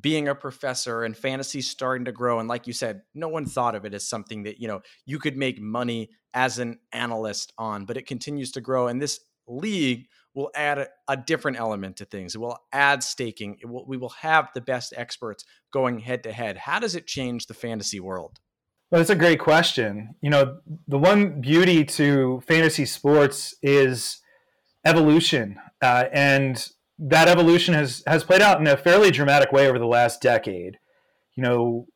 being 0.00 0.28
a 0.28 0.34
professor 0.34 1.04
and 1.04 1.16
fantasy 1.16 1.60
starting 1.60 2.04
to 2.04 2.12
grow 2.12 2.38
and 2.38 2.48
like 2.48 2.66
you 2.66 2.72
said 2.72 3.02
no 3.14 3.28
one 3.28 3.46
thought 3.46 3.74
of 3.74 3.84
it 3.84 3.94
as 3.94 4.06
something 4.06 4.42
that 4.42 4.60
you 4.60 4.68
know 4.68 4.80
you 5.04 5.18
could 5.18 5.36
make 5.36 5.60
money 5.60 6.10
as 6.34 6.58
an 6.58 6.78
analyst 6.92 7.52
on 7.56 7.84
but 7.84 7.96
it 7.96 8.06
continues 8.06 8.52
to 8.52 8.60
grow 8.60 8.88
and 8.88 9.00
this 9.00 9.20
league 9.48 10.06
will 10.36 10.50
add 10.54 10.78
a, 10.78 10.88
a 11.08 11.16
different 11.16 11.58
element 11.58 11.96
to 11.96 12.04
things. 12.04 12.34
It 12.34 12.38
will 12.38 12.58
add 12.72 13.02
staking. 13.02 13.58
Will, 13.64 13.86
we 13.86 13.96
will 13.96 14.10
have 14.10 14.50
the 14.54 14.60
best 14.60 14.92
experts 14.96 15.44
going 15.72 16.00
head 16.00 16.22
to 16.24 16.32
head. 16.32 16.58
How 16.58 16.78
does 16.78 16.94
it 16.94 17.06
change 17.06 17.46
the 17.46 17.54
fantasy 17.54 17.98
world? 17.98 18.38
Well, 18.90 19.00
that's 19.00 19.10
a 19.10 19.16
great 19.16 19.40
question. 19.40 20.14
You 20.20 20.30
know, 20.30 20.58
the 20.86 20.98
one 20.98 21.40
beauty 21.40 21.84
to 21.84 22.42
fantasy 22.46 22.84
sports 22.84 23.54
is 23.62 24.20
evolution, 24.84 25.58
uh, 25.82 26.04
and 26.12 26.68
that 26.98 27.28
evolution 27.28 27.74
has 27.74 28.02
has 28.06 28.24
played 28.24 28.42
out 28.42 28.60
in 28.60 28.66
a 28.66 28.76
fairly 28.76 29.10
dramatic 29.10 29.52
way 29.52 29.68
over 29.68 29.78
the 29.78 29.86
last 29.86 30.20
decade. 30.20 30.78
You 31.34 31.42
know, 31.42 31.86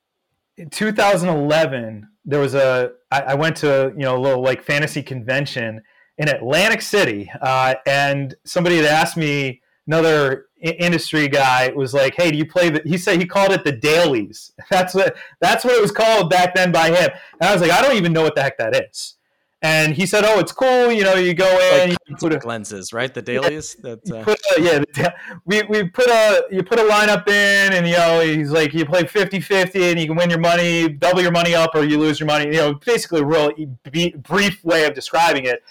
in 0.56 0.70
2011, 0.70 2.08
there 2.24 2.40
was 2.40 2.54
a 2.54 2.92
I, 3.10 3.20
I 3.22 3.34
went 3.34 3.56
to 3.58 3.92
you 3.96 4.02
know 4.02 4.16
a 4.16 4.20
little 4.20 4.42
like 4.42 4.62
fantasy 4.62 5.02
convention 5.02 5.82
in 6.18 6.28
Atlantic 6.28 6.82
City, 6.82 7.30
uh, 7.40 7.74
and 7.86 8.34
somebody 8.44 8.76
had 8.76 8.84
asked 8.84 9.16
me 9.16 9.62
another 9.86 10.46
industry 10.62 11.28
guy 11.28 11.72
was 11.74 11.94
like, 11.94 12.14
"Hey, 12.14 12.30
do 12.30 12.36
you 12.36 12.46
play 12.46 12.68
the?" 12.68 12.82
He 12.84 12.98
said 12.98 13.18
he 13.18 13.26
called 13.26 13.52
it 13.52 13.64
the 13.64 13.72
dailies. 13.72 14.52
That's 14.70 14.94
what 14.94 15.16
that's 15.40 15.64
what 15.64 15.74
it 15.74 15.82
was 15.82 15.92
called 15.92 16.30
back 16.30 16.54
then 16.54 16.72
by 16.72 16.88
him. 16.88 17.10
And 17.40 17.48
I 17.48 17.52
was 17.52 17.62
like, 17.62 17.70
I 17.70 17.80
don't 17.80 17.96
even 17.96 18.12
know 18.12 18.22
what 18.22 18.34
the 18.34 18.42
heck 18.42 18.58
that 18.58 18.76
is. 18.76 19.16
And 19.62 19.94
he 19.94 20.06
said, 20.06 20.24
"Oh, 20.24 20.38
it's 20.38 20.52
cool. 20.52 20.90
You 20.90 21.04
know, 21.04 21.16
you 21.16 21.34
go 21.34 21.46
in, 21.46 21.90
like 21.90 21.98
you 22.08 22.16
put 22.16 22.32
a, 22.32 22.46
lenses, 22.46 22.94
right? 22.94 23.12
The 23.12 23.20
dailies. 23.20 23.76
Yeah, 23.84 23.96
that 24.04 24.28
uh... 24.28 24.36
a, 24.56 24.62
yeah, 24.96 25.12
we, 25.44 25.62
we 25.64 25.88
put 25.88 26.06
a 26.06 26.44
you 26.50 26.62
put 26.62 26.78
a 26.78 26.82
lineup 26.82 27.28
in, 27.28 27.74
and 27.74 27.86
you 27.86 27.96
know, 27.96 28.20
he's 28.20 28.50
like, 28.50 28.72
you 28.72 28.86
play 28.86 29.02
50-50 29.02 29.90
and 29.90 30.00
you 30.00 30.06
can 30.06 30.16
win 30.16 30.30
your 30.30 30.38
money, 30.38 30.88
double 30.88 31.20
your 31.20 31.30
money 31.30 31.54
up, 31.54 31.74
or 31.74 31.84
you 31.84 31.98
lose 31.98 32.18
your 32.18 32.26
money. 32.26 32.46
You 32.46 32.52
know, 32.52 32.74
basically, 32.74 33.20
a 33.20 33.24
real 33.24 33.52
brief 34.22 34.64
way 34.64 34.86
of 34.86 34.94
describing 34.94 35.44
it. 35.44 35.62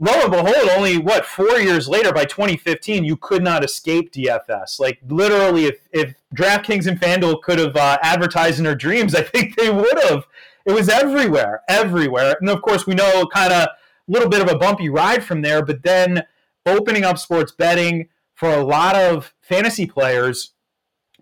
Lo 0.00 0.12
and 0.12 0.30
behold, 0.30 0.68
only 0.76 0.98
what 0.98 1.24
four 1.24 1.58
years 1.58 1.88
later, 1.88 2.12
by 2.12 2.24
2015, 2.24 3.04
you 3.04 3.16
could 3.16 3.42
not 3.42 3.64
escape 3.64 4.12
DFS. 4.12 4.80
Like 4.80 4.98
literally, 5.08 5.66
if 5.66 5.80
if 5.92 6.14
DraftKings 6.34 6.88
and 6.88 7.00
FanDuel 7.00 7.42
could 7.42 7.58
have 7.60 7.76
uh, 7.76 7.98
advertised 8.02 8.58
in 8.58 8.64
their 8.64 8.74
dreams, 8.74 9.14
I 9.16 9.22
think 9.22 9.56
they 9.56 9.70
would 9.70 9.98
have 10.08 10.26
it 10.68 10.74
was 10.74 10.90
everywhere, 10.90 11.62
everywhere. 11.66 12.36
And 12.40 12.50
of 12.50 12.60
course, 12.60 12.86
we 12.86 12.94
know 12.94 13.26
kind 13.32 13.52
of 13.52 13.62
a 13.62 13.70
little 14.06 14.28
bit 14.28 14.42
of 14.42 14.50
a 14.50 14.58
bumpy 14.58 14.90
ride 14.90 15.24
from 15.24 15.40
there, 15.40 15.64
but 15.64 15.82
then 15.82 16.24
opening 16.66 17.04
up 17.04 17.18
sports 17.18 17.52
betting 17.52 18.08
for 18.34 18.50
a 18.50 18.62
lot 18.62 18.94
of 18.94 19.34
fantasy 19.40 19.86
players, 19.86 20.52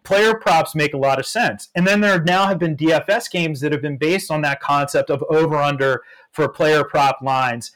player 0.03 0.35
props 0.35 0.75
make 0.75 0.95
a 0.95 0.99
lot 0.99 1.21
of 1.21 1.27
sense. 1.27 1.69
And 1.77 1.87
then 1.87 2.01
there 2.01 2.23
now 2.23 2.49
have 2.49 2.59
been 2.59 2.77
DFS 2.77 3.31
games 3.31 3.61
that 3.61 3.71
have 3.71 3.81
been 3.81 3.97
based 3.97 4.33
on 4.33 4.43
that 4.43 4.61
concept 4.61 5.11
of 5.11 5.23
over 5.31 5.57
under 5.57 6.03
for 6.33 6.49
player 6.49 6.83
prop 6.83 7.23
lines. 7.23 7.71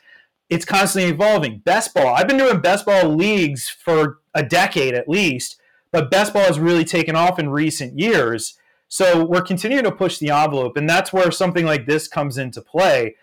It's 0.49 0.65
constantly 0.65 1.13
evolving. 1.13 1.59
Best 1.59 1.95
ball. 1.95 2.15
I've 2.15 2.27
been 2.27 2.37
doing 2.37 2.61
best 2.61 2.85
ball 2.85 3.15
leagues 3.15 3.69
for 3.69 4.19
a 4.35 4.43
decade 4.43 4.95
at 4.95 5.09
least, 5.09 5.61
but 5.93 6.11
best 6.11 6.33
ball 6.33 6.43
has 6.43 6.59
really 6.59 6.85
taken 6.85 7.15
off 7.15 7.39
in 7.39 7.51
recent 7.51 7.97
years. 7.97 8.59
So 8.91 9.25
we're 9.25 9.43
continuing 9.43 9.85
to 9.85 9.93
push 9.93 10.19
the 10.19 10.31
envelope, 10.31 10.77
and 10.77 10.91
that's 10.91 11.13
where 11.13 11.31
something 11.31 11.65
like 11.65 11.87
this 11.87 12.09
comes 12.09 12.37
into 12.39 12.61
play. 12.61 13.15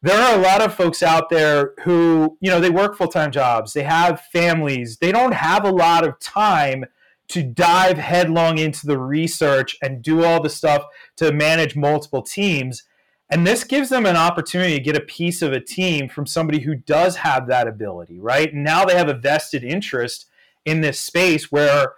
There 0.00 0.18
are 0.18 0.38
a 0.38 0.42
lot 0.42 0.62
of 0.62 0.74
folks 0.74 1.02
out 1.02 1.28
there 1.28 1.74
who, 1.82 2.38
you 2.40 2.50
know, 2.50 2.60
they 2.60 2.70
work 2.70 2.96
full 2.96 3.08
time 3.08 3.30
jobs, 3.30 3.74
they 3.74 3.82
have 3.82 4.22
families, 4.32 4.96
they 4.96 5.12
don't 5.12 5.34
have 5.34 5.64
a 5.66 5.70
lot 5.70 6.08
of 6.08 6.18
time 6.18 6.86
to 7.28 7.42
dive 7.42 7.98
headlong 7.98 8.56
into 8.56 8.86
the 8.86 8.98
research 8.98 9.76
and 9.82 10.02
do 10.02 10.24
all 10.24 10.42
the 10.42 10.48
stuff 10.48 10.82
to 11.16 11.30
manage 11.30 11.76
multiple 11.76 12.22
teams. 12.22 12.84
And 13.28 13.46
this 13.46 13.64
gives 13.64 13.90
them 13.90 14.06
an 14.06 14.16
opportunity 14.16 14.74
to 14.74 14.80
get 14.80 14.96
a 14.96 15.00
piece 15.00 15.42
of 15.42 15.52
a 15.52 15.60
team 15.60 16.08
from 16.08 16.26
somebody 16.26 16.60
who 16.60 16.74
does 16.74 17.16
have 17.16 17.48
that 17.48 17.68
ability, 17.68 18.18
right? 18.18 18.52
Now 18.54 18.86
they 18.86 18.96
have 18.96 19.08
a 19.10 19.14
vested 19.14 19.62
interest 19.62 20.24
in 20.64 20.80
this 20.80 20.98
space 20.98 21.52
where 21.52 21.92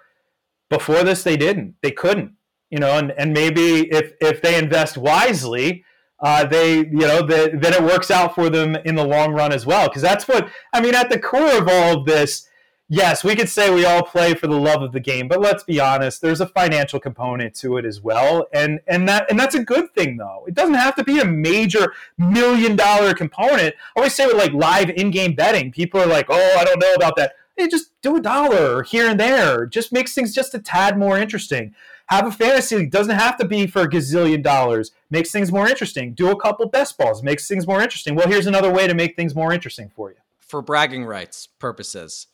before 0.69 1.05
this 1.05 1.23
they 1.23 1.37
didn't, 1.37 1.77
they 1.81 1.93
couldn't 1.93 2.34
you 2.71 2.79
know, 2.79 2.99
and, 2.99 3.13
and 3.13 3.33
maybe 3.33 3.91
if 3.91 4.13
if 4.21 4.43
they 4.43 4.59
invest 4.59 4.97
wisely, 4.97 5.85
uh, 6.21 6.45
they 6.45 6.79
you 6.79 7.07
know 7.07 7.23
the, 7.23 7.51
then 7.55 7.73
it 7.73 7.83
works 7.83 8.11
out 8.11 8.35
for 8.35 8.51
them 8.51 8.77
in 8.77 8.95
the 8.95 9.05
long 9.05 9.33
run 9.33 9.53
as 9.53 9.67
well. 9.67 9.89
Because 9.89 10.03
that's 10.03 10.27
what 10.27 10.49
I 10.73 10.81
mean. 10.81 10.95
At 10.95 11.11
the 11.11 11.19
core 11.19 11.59
of 11.59 11.69
all 11.69 11.99
of 11.99 12.07
this, 12.07 12.49
yes, 12.89 13.23
we 13.25 13.37
could 13.37 13.49
say 13.49 13.73
we 13.73 13.85
all 13.85 14.03
play 14.03 14.35
for 14.35 14.47
the 14.47 14.59
love 14.59 14.83
of 14.83 14.93
the 14.93 15.01
game, 15.01 15.29
but 15.29 15.41
let's 15.41 15.63
be 15.65 15.81
honest, 15.81 16.21
there's 16.21 16.41
a 16.41 16.47
financial 16.47 17.01
component 17.01 17.55
to 17.57 17.77
it 17.77 17.85
as 17.85 18.01
well, 18.01 18.47
and 18.53 18.81
and 18.87 19.09
that 19.09 19.31
and 19.31 19.39
that's 19.39 19.55
a 19.55 19.63
good 19.63 19.95
thing 19.95 20.17
though. 20.17 20.45
It 20.47 20.55
doesn't 20.55 20.75
have 20.75 20.95
to 20.97 21.05
be 21.05 21.19
a 21.19 21.25
major 21.25 21.93
million 22.19 22.77
dollar 22.77 23.15
component. 23.15 23.75
I 23.97 24.01
always 24.01 24.15
say 24.15 24.27
with 24.27 24.37
like 24.37 24.53
live 24.53 24.91
in-game 24.91 25.35
betting, 25.35 25.73
people 25.73 26.01
are 26.01 26.07
like, 26.07 26.27
oh, 26.29 26.57
I 26.59 26.65
don't 26.65 26.81
know 26.81 26.95
about 26.95 27.17
that. 27.17 27.35
Hey, 27.57 27.69
just 27.69 27.93
do 28.03 28.17
a 28.17 28.21
dollar 28.21 28.83
here 28.83 29.09
and 29.09 29.21
there. 29.21 29.67
Just 29.67 29.93
makes 29.93 30.13
things 30.13 30.35
just 30.35 30.55
a 30.55 30.59
tad 30.59 30.99
more 30.99 31.17
interesting. 31.17 31.73
Have 32.09 32.27
a 32.27 32.33
fantasy 32.33 32.77
league. 32.77 32.91
Doesn't 32.91 33.17
have 33.17 33.37
to 33.39 33.47
be 33.47 33.67
for 33.67 33.83
a 33.83 33.89
gazillion 33.89 34.43
dollars. 34.43 34.91
Makes 35.11 35.31
things 35.31 35.51
more 35.51 35.67
interesting. 35.67 36.15
Do 36.15 36.31
a 36.31 36.41
couple 36.41 36.69
best 36.69 36.99
balls. 36.99 37.23
Makes 37.23 37.49
things 37.49 37.67
more 37.67 37.81
interesting. 37.81 38.15
Well, 38.15 38.29
here's 38.29 38.47
another 38.47 38.73
way 38.73 38.87
to 38.87 38.95
make 38.95 39.17
things 39.17 39.35
more 39.35 39.53
interesting 39.53 39.91
for 39.95 40.11
you. 40.11 40.17
For 40.41 40.61
bragging 40.61 41.05
rights 41.05 41.49
purposes. 41.59 42.27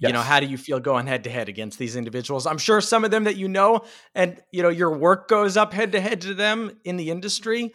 Yes. 0.00 0.08
You 0.08 0.14
know, 0.14 0.22
how 0.22 0.40
do 0.40 0.46
you 0.46 0.58
feel 0.58 0.80
going 0.80 1.06
head 1.06 1.24
to 1.24 1.30
head 1.30 1.48
against 1.48 1.78
these 1.78 1.94
individuals? 1.94 2.46
I'm 2.46 2.58
sure 2.58 2.80
some 2.80 3.04
of 3.04 3.12
them 3.12 3.24
that 3.24 3.36
you 3.36 3.46
know 3.46 3.82
and 4.16 4.42
you 4.50 4.62
know 4.62 4.68
your 4.68 4.98
work 4.98 5.28
goes 5.28 5.56
up 5.56 5.72
head 5.72 5.92
to 5.92 6.00
head 6.00 6.22
to 6.22 6.34
them 6.34 6.80
in 6.84 6.96
the 6.96 7.10
industry. 7.10 7.72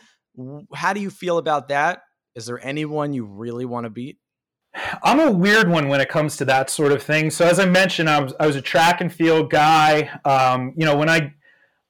How 0.73 0.91
do 0.91 0.99
you 0.99 1.09
feel 1.09 1.37
about 1.37 1.69
that? 1.69 2.01
Is 2.35 2.45
there 2.45 2.59
anyone 2.63 3.13
you 3.13 3.25
really 3.25 3.65
want 3.65 3.85
to 3.85 3.89
beat? 3.89 4.17
I'm 5.03 5.19
a 5.19 5.31
weird 5.31 5.69
one 5.69 5.87
when 5.87 6.01
it 6.01 6.09
comes 6.09 6.37
to 6.37 6.45
that 6.45 6.69
sort 6.69 6.91
of 6.91 7.01
thing. 7.01 7.31
So 7.31 7.45
as 7.45 7.59
I 7.59 7.65
mentioned, 7.65 8.09
I 8.09 8.19
was 8.19 8.33
I 8.39 8.45
was 8.45 8.55
a 8.55 8.61
track 8.61 9.01
and 9.01 9.11
field 9.11 9.49
guy. 9.49 10.09
Um, 10.25 10.73
you 10.75 10.85
know, 10.85 10.97
when 10.97 11.09
I 11.09 11.33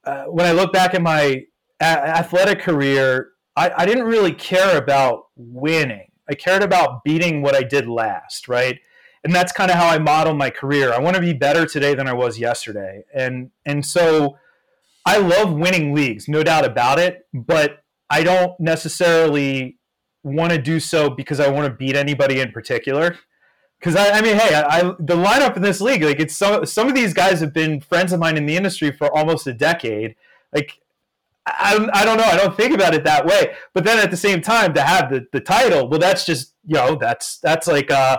uh, 0.08 0.24
when 0.24 0.46
I 0.46 0.52
look 0.52 0.72
back 0.72 0.94
at 0.94 1.02
my 1.02 1.44
a- 1.80 1.84
athletic 1.84 2.60
career, 2.60 3.32
I, 3.56 3.70
I 3.76 3.86
didn't 3.86 4.04
really 4.04 4.32
care 4.32 4.78
about 4.78 5.24
winning. 5.36 6.10
I 6.30 6.34
cared 6.34 6.62
about 6.62 7.04
beating 7.04 7.42
what 7.42 7.54
I 7.54 7.62
did 7.62 7.86
last, 7.86 8.48
right? 8.48 8.78
And 9.22 9.34
that's 9.34 9.52
kind 9.52 9.70
of 9.70 9.76
how 9.76 9.86
I 9.86 9.98
model 9.98 10.32
my 10.32 10.48
career. 10.48 10.94
I 10.94 10.98
want 10.98 11.16
to 11.16 11.20
be 11.20 11.34
better 11.34 11.66
today 11.66 11.94
than 11.94 12.08
I 12.08 12.14
was 12.14 12.38
yesterday, 12.38 13.02
and 13.14 13.50
and 13.66 13.84
so 13.84 14.38
I 15.04 15.18
love 15.18 15.52
winning 15.52 15.92
leagues, 15.94 16.26
no 16.26 16.42
doubt 16.42 16.64
about 16.64 16.98
it. 16.98 17.26
But 17.34 17.80
I 18.08 18.22
don't 18.22 18.58
necessarily 18.58 19.78
want 20.22 20.52
to 20.52 20.58
do 20.58 20.80
so 20.80 21.10
because 21.10 21.40
I 21.40 21.50
want 21.50 21.66
to 21.66 21.74
beat 21.74 21.96
anybody 21.96 22.40
in 22.40 22.52
particular. 22.52 23.18
Because 23.78 23.94
I, 23.94 24.18
I, 24.18 24.22
mean, 24.22 24.36
hey, 24.36 24.54
I, 24.54 24.80
I, 24.80 24.82
the 24.98 25.14
lineup 25.14 25.56
in 25.56 25.62
this 25.62 25.80
league, 25.80 26.02
like 26.02 26.18
it's 26.18 26.36
some 26.36 26.66
some 26.66 26.88
of 26.88 26.94
these 26.94 27.14
guys 27.14 27.40
have 27.40 27.52
been 27.52 27.80
friends 27.80 28.12
of 28.12 28.18
mine 28.18 28.36
in 28.36 28.46
the 28.46 28.56
industry 28.56 28.90
for 28.90 29.14
almost 29.16 29.46
a 29.46 29.52
decade. 29.52 30.16
Like, 30.52 30.80
I, 31.46 31.88
I 31.92 32.04
don't 32.04 32.18
know, 32.18 32.24
I 32.24 32.36
don't 32.36 32.56
think 32.56 32.74
about 32.74 32.94
it 32.94 33.04
that 33.04 33.24
way. 33.24 33.54
But 33.74 33.84
then 33.84 33.98
at 33.98 34.10
the 34.10 34.16
same 34.16 34.40
time, 34.40 34.74
to 34.74 34.82
have 34.82 35.10
the, 35.10 35.26
the 35.32 35.40
title, 35.40 35.88
well, 35.88 36.00
that's 36.00 36.26
just 36.26 36.54
you 36.66 36.74
know, 36.74 36.96
that's 36.96 37.38
that's 37.38 37.68
like 37.68 37.90
uh, 37.92 38.18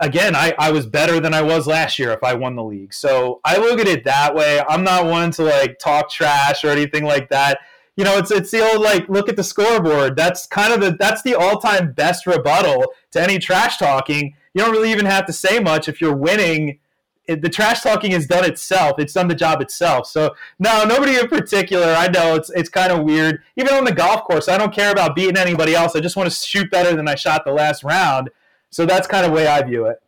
again, 0.00 0.34
I, 0.34 0.54
I 0.58 0.72
was 0.72 0.86
better 0.86 1.20
than 1.20 1.34
I 1.34 1.42
was 1.42 1.66
last 1.66 1.98
year 1.98 2.10
if 2.12 2.24
I 2.24 2.32
won 2.32 2.56
the 2.56 2.64
league. 2.64 2.94
So 2.94 3.40
I 3.44 3.58
look 3.58 3.78
at 3.80 3.86
it 3.86 4.04
that 4.04 4.34
way. 4.34 4.62
I'm 4.66 4.84
not 4.84 5.04
one 5.04 5.30
to 5.32 5.42
like 5.42 5.78
talk 5.78 6.08
trash 6.08 6.64
or 6.64 6.68
anything 6.68 7.04
like 7.04 7.28
that 7.28 7.58
you 7.96 8.04
know, 8.04 8.18
it's 8.18 8.30
it's 8.30 8.50
the 8.50 8.60
old 8.60 8.82
like 8.82 9.08
look 9.08 9.28
at 9.28 9.36
the 9.36 9.44
scoreboard. 9.44 10.16
That's 10.16 10.46
kind 10.46 10.72
of 10.72 10.80
the 10.80 10.96
that's 10.98 11.22
the 11.22 11.34
all 11.34 11.60
time 11.60 11.92
best 11.92 12.26
rebuttal 12.26 12.86
to 13.12 13.20
any 13.20 13.38
trash 13.38 13.76
talking. 13.76 14.34
You 14.54 14.62
don't 14.62 14.72
really 14.72 14.92
even 14.92 15.06
have 15.06 15.26
to 15.26 15.32
say 15.32 15.58
much 15.58 15.88
if 15.88 16.00
you're 16.00 16.16
winning. 16.16 16.78
It, 17.26 17.42
the 17.42 17.48
trash 17.48 17.80
talking 17.80 18.12
has 18.12 18.26
done 18.26 18.44
itself. 18.44 18.98
It's 18.98 19.12
done 19.12 19.28
the 19.28 19.34
job 19.34 19.60
itself. 19.60 20.06
So 20.06 20.34
no, 20.58 20.84
nobody 20.84 21.18
in 21.18 21.28
particular. 21.28 21.86
I 21.86 22.08
know 22.08 22.34
it's 22.36 22.50
it's 22.50 22.68
kind 22.68 22.92
of 22.92 23.04
weird. 23.04 23.42
Even 23.56 23.74
on 23.74 23.84
the 23.84 23.92
golf 23.92 24.24
course, 24.24 24.48
I 24.48 24.58
don't 24.58 24.74
care 24.74 24.92
about 24.92 25.16
beating 25.16 25.36
anybody 25.36 25.74
else. 25.74 25.96
I 25.96 26.00
just 26.00 26.16
want 26.16 26.30
to 26.30 26.36
shoot 26.36 26.70
better 26.70 26.94
than 26.94 27.08
I 27.08 27.14
shot 27.14 27.44
the 27.44 27.52
last 27.52 27.82
round. 27.82 28.30
So 28.70 28.86
that's 28.86 29.06
kind 29.06 29.24
of 29.24 29.32
the 29.32 29.36
way 29.36 29.46
I 29.46 29.62
view 29.62 29.86
it. 29.86 29.98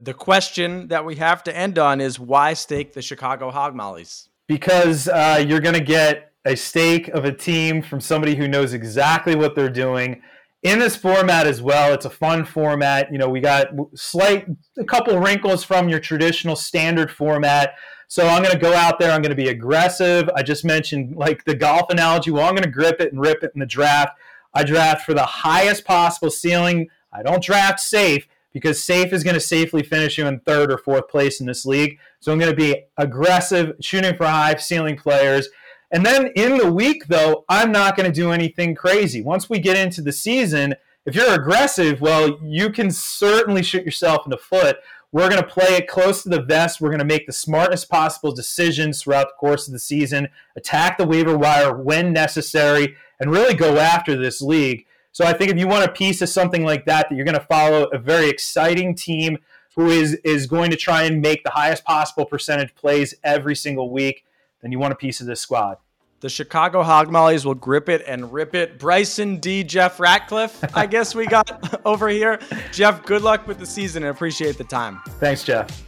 The 0.00 0.14
question 0.14 0.88
that 0.88 1.04
we 1.04 1.16
have 1.16 1.44
to 1.44 1.56
end 1.56 1.78
on 1.78 2.00
is 2.00 2.18
why 2.18 2.54
stake 2.54 2.92
the 2.92 3.02
Chicago 3.02 3.50
Hogmollies? 3.50 4.28
Because 4.48 5.08
uh, 5.08 5.44
you're 5.46 5.60
going 5.60 5.76
to 5.76 5.84
get 5.84 6.32
a 6.44 6.56
stake 6.56 7.08
of 7.08 7.24
a 7.24 7.32
team 7.32 7.82
from 7.82 8.00
somebody 8.00 8.34
who 8.34 8.48
knows 8.48 8.72
exactly 8.72 9.36
what 9.36 9.54
they're 9.54 9.70
doing 9.70 10.20
in 10.62 10.78
this 10.78 10.96
format 10.96 11.46
as 11.46 11.60
well. 11.60 11.92
It's 11.92 12.04
a 12.04 12.10
fun 12.10 12.44
format. 12.44 13.10
You 13.10 13.18
know, 13.18 13.28
we 13.28 13.40
got 13.40 13.68
slight 13.94 14.46
a 14.78 14.84
couple 14.84 15.18
wrinkles 15.18 15.64
from 15.64 15.88
your 15.88 16.00
traditional 16.00 16.56
standard 16.56 17.10
format. 17.10 17.74
So 18.06 18.26
I'm 18.26 18.42
going 18.42 18.54
to 18.54 18.60
go 18.60 18.74
out 18.74 18.98
there. 18.98 19.10
I'm 19.10 19.22
going 19.22 19.30
to 19.30 19.42
be 19.42 19.48
aggressive. 19.48 20.28
I 20.36 20.42
just 20.42 20.64
mentioned 20.64 21.16
like 21.16 21.44
the 21.44 21.54
golf 21.54 21.90
analogy. 21.90 22.30
Well, 22.30 22.46
I'm 22.46 22.54
going 22.54 22.64
to 22.64 22.70
grip 22.70 23.00
it 23.00 23.12
and 23.12 23.20
rip 23.20 23.42
it 23.42 23.52
in 23.54 23.60
the 23.60 23.66
draft. 23.66 24.18
I 24.54 24.64
draft 24.64 25.06
for 25.06 25.14
the 25.14 25.24
highest 25.24 25.84
possible 25.84 26.30
ceiling. 26.30 26.88
I 27.12 27.22
don't 27.22 27.42
draft 27.42 27.80
safe 27.80 28.28
because 28.52 28.84
safe 28.84 29.12
is 29.12 29.24
going 29.24 29.34
to 29.34 29.40
safely 29.40 29.82
finish 29.82 30.18
you 30.18 30.26
in 30.26 30.40
third 30.40 30.70
or 30.70 30.76
fourth 30.76 31.08
place 31.08 31.40
in 31.40 31.46
this 31.46 31.64
league. 31.64 31.98
So 32.20 32.32
I'm 32.32 32.38
going 32.38 32.50
to 32.50 32.56
be 32.56 32.84
aggressive, 32.98 33.76
shooting 33.80 34.14
for 34.14 34.26
high 34.26 34.56
ceiling 34.56 34.96
players. 34.96 35.48
And 35.92 36.04
then 36.04 36.28
in 36.34 36.56
the 36.56 36.72
week, 36.72 37.06
though, 37.06 37.44
I'm 37.48 37.70
not 37.70 37.96
going 37.96 38.10
to 38.10 38.14
do 38.14 38.32
anything 38.32 38.74
crazy. 38.74 39.22
Once 39.22 39.48
we 39.48 39.58
get 39.58 39.76
into 39.76 40.00
the 40.00 40.12
season, 40.12 40.74
if 41.04 41.14
you're 41.14 41.34
aggressive, 41.34 42.00
well, 42.00 42.38
you 42.42 42.70
can 42.70 42.90
certainly 42.90 43.62
shoot 43.62 43.84
yourself 43.84 44.22
in 44.24 44.30
the 44.30 44.38
foot. 44.38 44.78
We're 45.12 45.28
going 45.28 45.42
to 45.42 45.46
play 45.46 45.76
it 45.76 45.88
close 45.88 46.22
to 46.22 46.30
the 46.30 46.40
vest. 46.40 46.80
We're 46.80 46.88
going 46.88 46.98
to 47.00 47.04
make 47.04 47.26
the 47.26 47.32
smartest 47.32 47.90
possible 47.90 48.32
decisions 48.32 49.02
throughout 49.02 49.28
the 49.28 49.38
course 49.38 49.68
of 49.68 49.74
the 49.74 49.78
season, 49.78 50.28
attack 50.56 50.96
the 50.96 51.06
waiver 51.06 51.36
wire 51.36 51.76
when 51.76 52.14
necessary, 52.14 52.96
and 53.20 53.30
really 53.30 53.54
go 53.54 53.76
after 53.76 54.16
this 54.16 54.40
league. 54.40 54.86
So 55.12 55.26
I 55.26 55.34
think 55.34 55.50
if 55.50 55.58
you 55.58 55.68
want 55.68 55.84
a 55.84 55.92
piece 55.92 56.22
of 56.22 56.30
something 56.30 56.64
like 56.64 56.86
that, 56.86 57.10
that 57.10 57.14
you're 57.14 57.26
going 57.26 57.38
to 57.38 57.44
follow 57.44 57.84
a 57.84 57.98
very 57.98 58.30
exciting 58.30 58.94
team 58.94 59.36
who 59.76 59.88
is 59.88 60.14
is 60.24 60.46
going 60.46 60.70
to 60.70 60.76
try 60.76 61.02
and 61.02 61.20
make 61.20 61.44
the 61.44 61.50
highest 61.50 61.84
possible 61.84 62.24
percentage 62.24 62.74
plays 62.74 63.14
every 63.22 63.54
single 63.54 63.90
week, 63.90 64.24
then 64.62 64.72
you 64.72 64.78
want 64.78 64.92
a 64.92 64.96
piece 64.96 65.20
of 65.20 65.26
this 65.26 65.40
squad. 65.40 65.78
The 66.20 66.28
Chicago 66.28 66.84
Hogmollies 66.84 67.44
will 67.44 67.56
grip 67.56 67.88
it 67.88 68.04
and 68.06 68.32
rip 68.32 68.54
it. 68.54 68.78
Bryson 68.78 69.38
D. 69.38 69.64
Jeff 69.64 69.98
Ratcliffe, 69.98 70.64
I 70.76 70.86
guess 70.86 71.16
we 71.16 71.26
got 71.26 71.84
over 71.84 72.08
here. 72.08 72.38
Jeff, 72.70 73.04
good 73.04 73.22
luck 73.22 73.48
with 73.48 73.58
the 73.58 73.66
season 73.66 74.04
and 74.04 74.10
appreciate 74.10 74.56
the 74.56 74.64
time. 74.64 75.00
Thanks, 75.18 75.42
Jeff. 75.42 75.84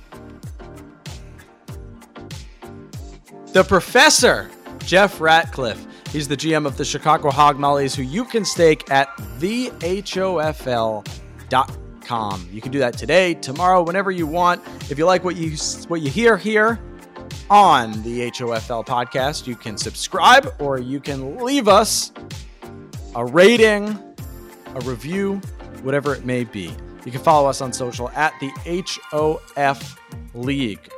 The 3.53 3.63
professor, 3.63 4.51
Jeff 4.81 5.21
Ratcliffe. 5.21 5.87
He's 6.11 6.27
the 6.27 6.37
GM 6.37 6.67
of 6.67 6.77
the 6.77 6.85
Chicago 6.85 7.31
Hogmollies, 7.31 7.95
who 7.95 8.03
you 8.03 8.25
can 8.25 8.45
stake 8.45 8.91
at 8.91 9.17
thehofl.com. 9.39 10.09
You 12.53 12.61
can 12.61 12.73
do 12.73 12.81
that 12.81 12.99
today, 12.99 13.35
tomorrow, 13.35 13.83
whenever 13.83 14.11
you 14.11 14.27
want. 14.27 14.61
If 14.91 14.99
you 14.99 15.07
like 15.07 15.23
what 15.23 15.37
you 15.37 15.57
what 15.87 16.01
you 16.01 16.11
hear 16.11 16.37
here, 16.37 16.81
on 17.51 17.93
the 18.03 18.31
HOFL 18.31 18.87
podcast. 18.87 19.47
You 19.47 19.57
can 19.57 19.77
subscribe 19.77 20.55
or 20.59 20.79
you 20.79 21.01
can 21.01 21.37
leave 21.39 21.69
us 21.69 22.13
a 23.15 23.25
rating, 23.25 23.99
a 24.75 24.81
review, 24.81 25.41
whatever 25.83 26.15
it 26.15 26.25
may 26.25 26.45
be. 26.45 26.75
You 27.05 27.13
can 27.13 27.21
follow 27.21 27.49
us 27.49 27.61
on 27.61 27.73
social 27.73 28.09
at 28.11 28.33
the 28.41 28.51
HOF 29.13 30.01
League. 30.35 30.91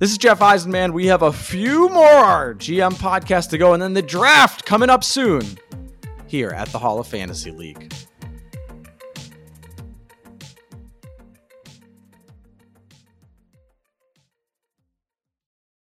This 0.00 0.10
is 0.10 0.18
Jeff 0.18 0.40
Eisenband. 0.40 0.92
We 0.92 1.06
have 1.06 1.22
a 1.22 1.32
few 1.32 1.88
more 1.88 2.54
GM 2.54 2.94
podcasts 2.94 3.48
to 3.50 3.58
go, 3.58 3.74
and 3.74 3.82
then 3.82 3.94
the 3.94 4.02
draft 4.02 4.66
coming 4.66 4.90
up 4.90 5.04
soon 5.04 5.42
here 6.26 6.50
at 6.50 6.68
the 6.70 6.78
Hall 6.78 6.98
of 6.98 7.06
Fantasy 7.06 7.52
League. 7.52 7.94